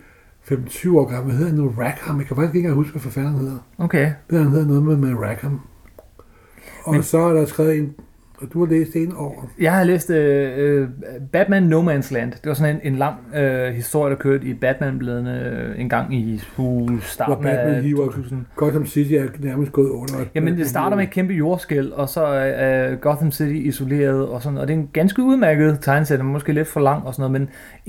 25 0.42 1.00
år 1.00 1.04
gammel. 1.04 1.24
Hvad 1.24 1.34
hedder 1.34 1.50
han 1.52 1.60
nu? 1.60 1.74
Rackham. 1.78 2.18
Jeg 2.18 2.26
kan 2.26 2.36
faktisk 2.36 2.54
ikke 2.54 2.72
huske, 2.72 2.92
hvad 2.92 3.02
forfatteren 3.02 3.36
hedder. 3.36 3.58
Okay. 3.78 4.12
Det 4.30 4.38
han 4.38 4.48
hedder 4.48 4.66
noget 4.66 4.82
med, 4.82 4.96
med 4.96 5.14
Rackham. 5.14 5.60
Og 6.84 6.92
Men- 6.92 6.98
Men... 6.98 7.02
så 7.02 7.18
er 7.18 7.32
der 7.32 7.46
skrevet 7.46 7.76
en, 7.78 7.94
og 8.42 8.52
du 8.52 8.64
har 8.64 8.72
læst 8.72 8.96
en 8.96 9.12
over. 9.16 9.32
Jeg 9.60 9.72
har 9.72 9.84
læst 9.84 10.10
øh, 10.10 10.52
øh, 10.56 10.88
Batman 11.32 11.62
No 11.62 11.82
Man's 11.82 12.14
Land. 12.14 12.32
Det 12.32 12.46
var 12.46 12.54
sådan 12.54 12.74
en, 12.84 12.92
en 12.92 12.98
lang 12.98 13.16
øh, 13.36 13.74
historie, 13.74 14.10
der 14.10 14.16
kørte 14.18 14.46
i 14.46 14.54
Batman-bladene 14.54 15.40
øh, 15.46 15.80
en 15.80 15.88
gang 15.88 16.14
i 16.14 16.42
uh, 16.58 17.00
starten 17.00 17.34
Hvor 17.34 17.42
Batman 17.42 17.74
af 17.74 17.82
hiver- 17.82 18.04
2000. 18.04 18.46
Gotham 18.56 18.86
City 18.86 19.12
er 19.12 19.26
nærmest 19.38 19.72
gået 19.72 19.88
under. 19.90 20.14
Jamen, 20.34 20.56
det 20.58 20.66
starter 20.66 20.96
med 20.96 21.04
et 21.04 21.10
kæmpe 21.10 21.32
jordskæl, 21.34 21.92
og 21.94 22.08
så 22.08 22.20
er 22.24 22.92
uh, 22.92 22.98
Gotham 22.98 23.30
City 23.32 23.54
isoleret, 23.68 24.28
og, 24.28 24.42
sådan, 24.42 24.58
og 24.58 24.68
det 24.68 24.74
er 24.74 24.78
en 24.78 24.90
ganske 24.92 25.22
udmærket 25.22 25.78
tegneserie, 25.82 26.18
er 26.20 26.24
måske 26.24 26.52
lidt 26.52 26.68
for 26.68 26.80
lang 26.80 27.06
og 27.06 27.14
sådan 27.14 27.30
noget, 27.30 27.40
men 27.40 27.48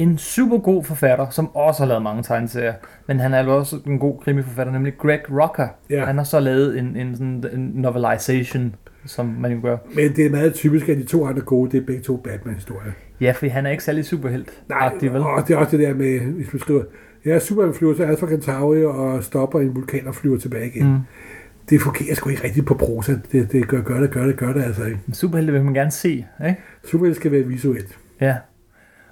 en 0.10 0.17
super 0.17 0.58
god 0.58 0.84
forfatter, 0.84 1.29
som 1.29 1.55
også 1.55 1.81
har 1.84 1.88
lavet 1.88 2.03
mange 2.03 2.23
tegneserier, 2.23 2.73
men 3.08 3.19
han 3.19 3.34
er 3.34 3.43
jo 3.43 3.58
også 3.58 3.77
en 3.88 3.99
god 3.99 4.19
krimiforfatter, 4.23 4.73
nemlig 4.73 4.93
Greg 4.97 5.19
Rucka. 5.31 5.67
Ja, 5.89 6.05
Han 6.05 6.17
har 6.17 6.23
så 6.23 6.39
lavet 6.39 6.79
en, 6.79 6.95
en, 6.95 7.15
sådan, 7.15 7.43
en 7.53 7.71
novelization, 7.75 8.75
som 9.06 9.26
man 9.26 9.52
jo 9.52 9.60
gør. 9.62 9.78
men 9.96 10.15
det 10.15 10.26
er 10.26 10.30
meget 10.30 10.54
typisk, 10.54 10.89
at 10.89 10.98
de 10.98 11.04
to 11.04 11.26
andre 11.26 11.41
gode, 11.41 11.72
det 11.72 11.82
er 11.82 11.86
begge 11.86 12.02
to 12.02 12.18
Batman-historier. 12.18 12.91
Ja, 13.22 13.32
fordi 13.32 13.48
han 13.48 13.65
er 13.65 13.70
ikke 13.72 13.84
særlig 13.84 14.06
superhelt. 14.06 14.63
Nej, 14.70 14.94
vel? 15.02 15.15
og 15.15 15.48
det 15.48 15.54
er 15.54 15.58
også 15.58 15.78
det 15.78 15.88
der 15.88 15.94
med, 15.94 16.20
hvis 16.20 16.54
man 16.54 16.60
skriver, 16.60 16.84
ja, 17.26 17.39
Superman 17.39 17.74
flyver 17.74 17.94
til 17.94 18.04
Alpha 18.04 18.28
Centauri 18.28 18.86
og 18.86 19.24
stopper 19.24 19.60
en 19.60 19.76
vulkan 19.76 20.08
og 20.08 20.15
flyver 20.15 20.38
tilbage 20.38 20.68
igen. 20.68 20.88
Mm. 20.88 21.00
Det 21.70 21.82
fungerer 21.82 22.15
sgu 22.15 22.30
ikke 22.30 22.44
rigtigt 22.44 22.65
på 22.65 22.74
prosa. 22.74 23.13
Det, 23.32 23.52
det 23.52 23.68
gør, 23.68 23.82
gør 23.82 24.00
det, 24.00 24.12
gør 24.12 24.26
det, 24.26 24.38
gør 24.38 24.54
det 24.54 24.63
altså 24.63 24.84
ikke. 24.86 25.00
Superhelte 25.13 25.54
vil 25.54 25.63
man 25.63 25.74
gerne 25.74 25.91
se, 25.91 26.10
ikke? 26.46 26.58
Superman 26.84 27.15
skal 27.15 27.32
være 27.32 27.41
visuelt. 27.44 27.98
Ja. 28.22 28.36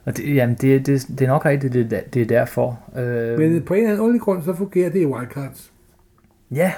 Og 0.06 0.18
det, 0.18 0.36
jamen, 0.36 0.56
det, 0.62 0.86
det, 0.88 1.08
det 1.10 1.22
er 1.22 1.28
nok 1.28 1.46
rigtigt, 1.46 1.74
det, 1.74 2.04
det 2.14 2.22
er 2.22 2.26
derfor. 2.26 2.80
Øh, 2.98 3.40
Men 3.40 3.62
på 3.62 3.74
en 3.74 3.84
eller 3.84 4.04
anden 4.04 4.20
grund, 4.20 4.44
så 4.44 4.56
fungerer 4.56 4.90
det 4.90 5.00
i 5.00 5.06
Wildcards. 5.06 5.72
Ja. 6.52 6.72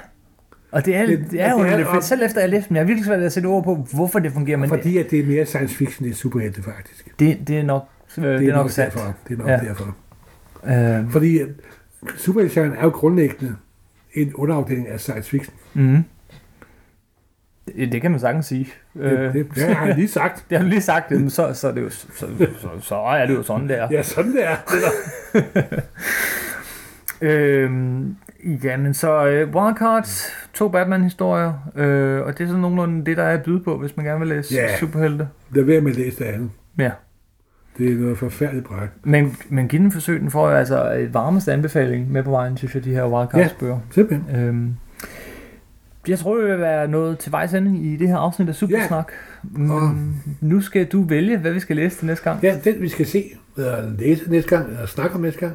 Og 0.76 0.86
det 0.86 0.96
er, 0.96 1.06
Det- 1.06 1.20
det, 1.20 1.32
det 1.32 1.42
er 1.42 1.52
jo 1.52 1.64
det 1.64 1.72
er- 1.72 1.92
fedt. 1.94 2.04
Selv 2.04 2.22
efter 2.24 2.42
jeg 2.42 2.50
læste 2.50 2.70
dem, 2.70 2.76
jeg 2.76 2.82
har 2.82 2.86
virkelig 2.88 3.06
svært 3.06 3.20
at 3.20 3.32
sætte 3.34 3.48
ord 3.48 3.64
på, 3.64 3.88
hvorfor 3.94 4.20
det 4.20 4.32
fungerer, 4.32 4.58
men 4.58 4.70
Fordi 4.70 4.98
at 4.98 5.12
det 5.12 5.20
er 5.20 5.26
mere 5.26 5.46
science 5.46 5.76
fiction 5.76 6.06
end 6.08 6.14
superhelte, 6.16 6.64
faktisk. 6.64 7.20
det, 7.20 7.48
det 7.48 7.58
er 7.60 7.64
nok, 7.64 7.88
øh, 8.18 8.24
det 8.24 8.48
er 8.50 8.56
nok 8.56 8.70
sandt. 8.70 8.94
derfor. 8.94 9.16
Det 9.28 9.34
er 9.34 9.38
nok 9.38 9.48
Ja. 9.50 9.58
derfor. 9.58 9.96
Øh, 11.04 11.12
Fordi 11.12 11.40
øh, 11.40 11.50
superhelte 12.18 12.60
er 12.62 12.84
jo 12.84 12.90
grundlæggende 12.90 13.56
en 14.14 14.34
underafdeling 14.34 14.88
af 14.88 15.00
science 15.00 15.30
fiction. 15.30 15.56
mm. 15.74 16.04
det, 17.76 17.92
det 17.92 18.02
kan 18.02 18.12
man 18.12 18.20
sagtens 18.20 18.46
sige. 18.46 18.68
Øh, 18.96 19.12
Det, 19.12 19.34
det, 19.34 19.48
det 19.56 19.64
har 19.76 19.86
jeg 19.88 19.96
lige 19.96 20.08
sagt. 20.08 20.44
det 20.50 20.58
har 20.58 20.64
du 20.66 20.70
lige 20.70 20.82
sagt, 20.82 21.12
men 21.12 21.30
så, 21.30 21.54
så, 21.54 21.68
er 21.68 21.72
det 21.72 21.82
jo, 21.82 21.90
så, 21.90 22.08
så, 22.16 22.28
så, 22.62 22.70
så 22.82 22.96
er 22.96 23.26
det 23.26 23.34
jo 23.34 23.44
sådan, 23.44 23.70
der. 23.70 23.88
Ja, 23.92 24.04
sådan 24.04 24.32
det 24.32 24.46
er. 24.48 24.56
Det 24.72 25.44
er 25.56 25.62
der. 25.72 25.82
Øhm, 27.22 28.16
jamen 28.64 28.94
så 28.94 29.26
øh, 29.28 29.56
Wildcards, 29.56 30.26
to 30.54 30.68
Batman-historier, 30.70 31.54
øh, 31.76 32.22
og 32.22 32.38
det 32.38 32.44
er 32.44 32.48
sådan 32.48 32.62
nogenlunde 32.62 33.06
det, 33.06 33.18
der 33.18 33.24
er 33.24 33.34
at 33.38 33.44
byde 33.44 33.60
på, 33.60 33.78
hvis 33.78 33.98
man 33.98 34.06
gerne 34.06 34.20
vil 34.20 34.28
læse 34.28 34.56
Ja. 34.56 34.78
superhelte. 34.78 35.28
Lad 35.52 35.64
være 35.64 35.82
med 35.82 35.92
at 35.92 35.98
læse 35.98 36.18
det 36.20 36.26
andet. 36.26 36.50
Ja. 36.78 36.92
Det 37.78 37.92
er 37.92 37.96
noget 37.96 38.18
forfærdeligt 38.18 38.66
bræk. 38.66 38.90
Men, 39.04 39.38
men 39.50 39.68
giv 39.68 39.80
den 39.80 39.92
forsøg, 39.92 40.20
den 40.22 40.32
får 40.32 40.50
jo 40.50 40.56
altså 40.56 40.92
et 40.94 41.14
varmeste 41.14 41.54
anbefaling 41.54 42.12
med 42.12 42.24
på 42.24 42.30
vejen, 42.32 42.58
synes 42.58 42.76
jeg, 42.76 42.84
de 42.84 42.92
her 42.94 43.06
Wildcards-bøger. 43.06 43.80
Simpelthen. 43.92 44.36
Øhm, 44.36 44.76
jeg 46.08 46.20
tror, 46.20 46.36
det 46.38 46.46
vil 46.52 46.60
være 46.60 46.88
noget 46.88 47.20
til 47.20 47.32
vejs 47.32 47.54
ende 47.54 47.80
i 47.80 47.96
det 47.98 48.08
her 48.08 48.18
afsnit 48.18 48.50
af 48.50 48.56
Supersnak. 48.56 49.12
Mm, 49.44 49.72
Og- 49.72 49.92
nu 50.42 50.62
skal 50.62 50.86
du 50.86 51.02
vælge, 51.04 51.38
hvad 51.38 51.52
vi 51.52 51.60
skal 51.60 51.76
læse 51.76 51.98
til 51.98 52.06
næste 52.08 52.24
gang. 52.24 52.44
Ja, 52.44 52.56
den 52.64 52.82
vi 52.82 52.90
skal 52.90 53.06
se, 53.06 53.24
eller 53.58 53.90
læse 54.00 54.32
næste 54.32 54.50
gang, 54.58 54.70
eller 54.70 54.86
snakke 54.86 55.16
om 55.16 55.22
næste 55.22 55.40
gang, 55.40 55.54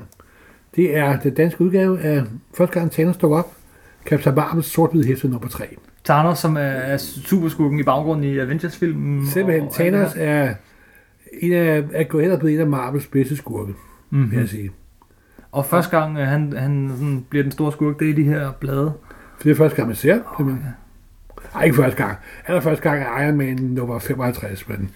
det 0.76 0.96
er 0.96 1.18
den 1.20 1.34
danske 1.34 1.60
udgave 1.64 2.00
af 2.00 2.22
første 2.54 2.78
gang 2.80 2.90
Thanos 2.92 3.14
står 3.14 3.36
op, 3.38 3.52
Captain 4.06 4.34
Marvels 4.34 4.66
sort-hvid 4.66 5.04
hæfte 5.04 5.28
nummer 5.28 5.48
3. 5.48 5.64
Thanos, 6.04 6.38
som 6.38 6.56
er, 6.56 6.60
er 6.60 6.96
superskurken 6.96 7.80
i 7.80 7.82
baggrunden 7.82 8.24
i 8.24 8.38
Avengers-filmen. 8.38 9.26
Simpelthen, 9.26 9.66
og- 9.66 9.72
Thanos 9.74 10.12
er, 10.16 10.54
en 11.40 11.52
af, 11.52 11.84
er 11.92 12.04
gået 12.04 12.24
hen 12.24 12.32
og 12.32 12.38
blevet 12.38 12.54
en 12.54 12.60
af 12.60 12.66
Marvels 12.66 13.06
bedste 13.06 13.36
skurke, 13.36 13.72
Mhm. 14.10 14.30
vil 14.30 14.38
jeg 14.38 14.48
sige. 14.48 14.70
Og 15.52 15.66
første 15.66 15.98
gang, 15.98 16.18
øh, 16.18 16.26
han, 16.26 16.52
han 16.56 16.90
sådan, 16.96 17.24
bliver 17.30 17.42
den 17.42 17.52
store 17.52 17.72
skurk, 17.72 17.98
det 17.98 18.06
er 18.06 18.12
i 18.12 18.16
de 18.16 18.24
her 18.24 18.50
blade. 18.60 18.92
For 19.36 19.42
det 19.42 19.50
er 19.50 19.54
første 19.54 19.76
gang, 19.76 19.88
man 19.88 19.96
ser 19.96 20.18
simpelthen. 20.36 20.66
Ej, 21.54 21.62
ikke 21.64 21.76
første 21.76 21.96
gang. 22.04 22.16
Allerførste 22.46 22.82
gang 22.82 23.02
er 23.02 23.22
Iron 23.24 23.36
Man 23.36 23.56
nummer 23.56 23.98
55, 23.98 24.68
men 24.68 24.90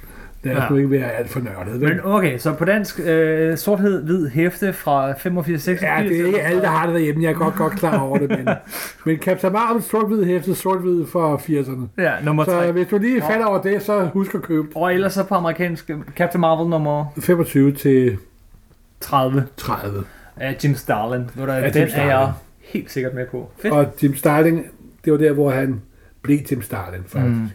lad 0.44 0.56
os 0.56 0.62
Ja. 0.62 0.68
nu 0.70 0.76
ikke 0.76 0.90
være 0.90 1.12
alt 1.12 1.30
for 1.30 1.40
nørdet. 1.40 1.80
vel? 1.80 1.88
Men 1.88 2.00
okay, 2.04 2.38
så 2.38 2.52
på 2.52 2.64
dansk, 2.64 3.00
øh, 3.04 3.56
sorthed, 3.58 4.02
hvid 4.04 4.28
hæfte 4.28 4.72
fra 4.72 5.12
85-86. 5.12 5.82
Ja, 5.82 6.02
det 6.08 6.20
er 6.20 6.26
ikke 6.26 6.42
alle, 6.42 6.62
der 6.62 6.68
har 6.68 6.86
det 6.86 6.94
derhjemme. 6.94 7.22
Jeg 7.24 7.30
er 7.30 7.34
godt, 7.34 7.54
godt 7.54 7.72
klar 7.72 7.98
over 8.00 8.18
det, 8.18 8.28
men, 8.30 8.48
men 9.06 9.16
Captain 9.16 9.52
Marvel 9.52 9.82
sort-hvid 9.82 10.24
hæfte, 10.24 10.54
sort-hvid 10.54 11.06
for 11.06 11.36
80'erne. 11.36 12.02
Ja, 12.02 12.12
nummer 12.24 12.44
Så 12.44 12.50
3. 12.50 12.72
hvis 12.72 12.86
du 12.86 12.98
lige 12.98 13.22
falder 13.22 13.46
over 13.46 13.62
det, 13.62 13.82
så 13.82 14.04
husk 14.12 14.34
at 14.34 14.42
købe 14.42 14.68
Og 14.76 14.94
ellers 14.94 15.12
så 15.12 15.24
på 15.24 15.34
amerikansk 15.34 15.90
Captain 16.16 16.40
Marvel 16.40 16.70
nummer 16.70 17.06
25 17.20 17.72
til 17.72 18.16
30 19.00 19.46
30. 19.56 20.04
af 20.36 20.56
Jim 20.64 20.74
Starlin. 20.74 21.30
Ved 21.34 21.46
du, 21.46 21.52
Af 21.52 21.72
den 21.72 21.80
Jim 21.82 21.86
er 21.86 21.90
Starlin. 21.90 22.08
jeg 22.10 22.32
helt 22.60 22.90
sikkert 22.90 23.14
med 23.14 23.26
på. 23.30 23.50
Fedt. 23.58 23.74
Og 23.74 23.86
Jim 24.02 24.14
Starling, 24.16 24.66
det 25.04 25.12
var 25.12 25.18
der, 25.18 25.32
hvor 25.32 25.50
han 25.50 25.82
blev 26.22 26.38
Jim 26.50 26.62
Starlin, 26.62 27.00
faktisk. 27.06 27.30
Mm. 27.40 27.48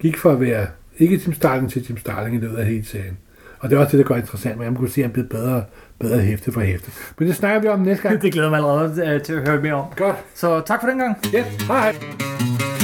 Gik 0.00 0.16
for 0.18 0.32
at 0.32 0.40
være 0.40 0.66
ikke 1.00 1.20
Jim 1.26 1.34
Starling 1.34 1.70
til 1.70 1.86
Jim 1.88 1.98
Starling 1.98 2.36
i 2.36 2.40
løbet 2.40 2.56
af 2.56 2.66
hele 2.66 2.84
serien. 2.84 3.18
Og 3.58 3.70
det 3.70 3.76
er 3.76 3.80
også 3.80 3.96
det, 3.96 4.06
der 4.06 4.14
gør 4.14 4.20
interessant, 4.20 4.52
at 4.52 4.58
man 4.58 4.74
kunne 4.74 4.90
se, 4.90 5.00
at 5.00 5.04
han 5.04 5.12
blev 5.12 5.28
bedre, 5.28 5.64
bedre 6.00 6.20
hæfte 6.20 6.52
for 6.52 6.60
hæfte. 6.60 6.90
Men 7.18 7.28
det 7.28 7.36
snakker 7.36 7.60
vi 7.60 7.68
om 7.68 7.80
næste 7.80 8.08
gang. 8.08 8.22
Det 8.22 8.32
glæder 8.32 8.50
mig 8.50 8.56
allerede 8.56 9.14
øh, 9.14 9.22
til 9.22 9.32
at 9.32 9.48
høre 9.48 9.62
mere 9.62 9.74
om. 9.74 9.86
Godt. 9.96 10.16
Så 10.34 10.62
tak 10.66 10.80
for 10.80 10.88
den 10.88 10.98
gang. 10.98 11.16
Ja, 11.32 11.44
hej 11.68 11.92
hej. 11.92 12.79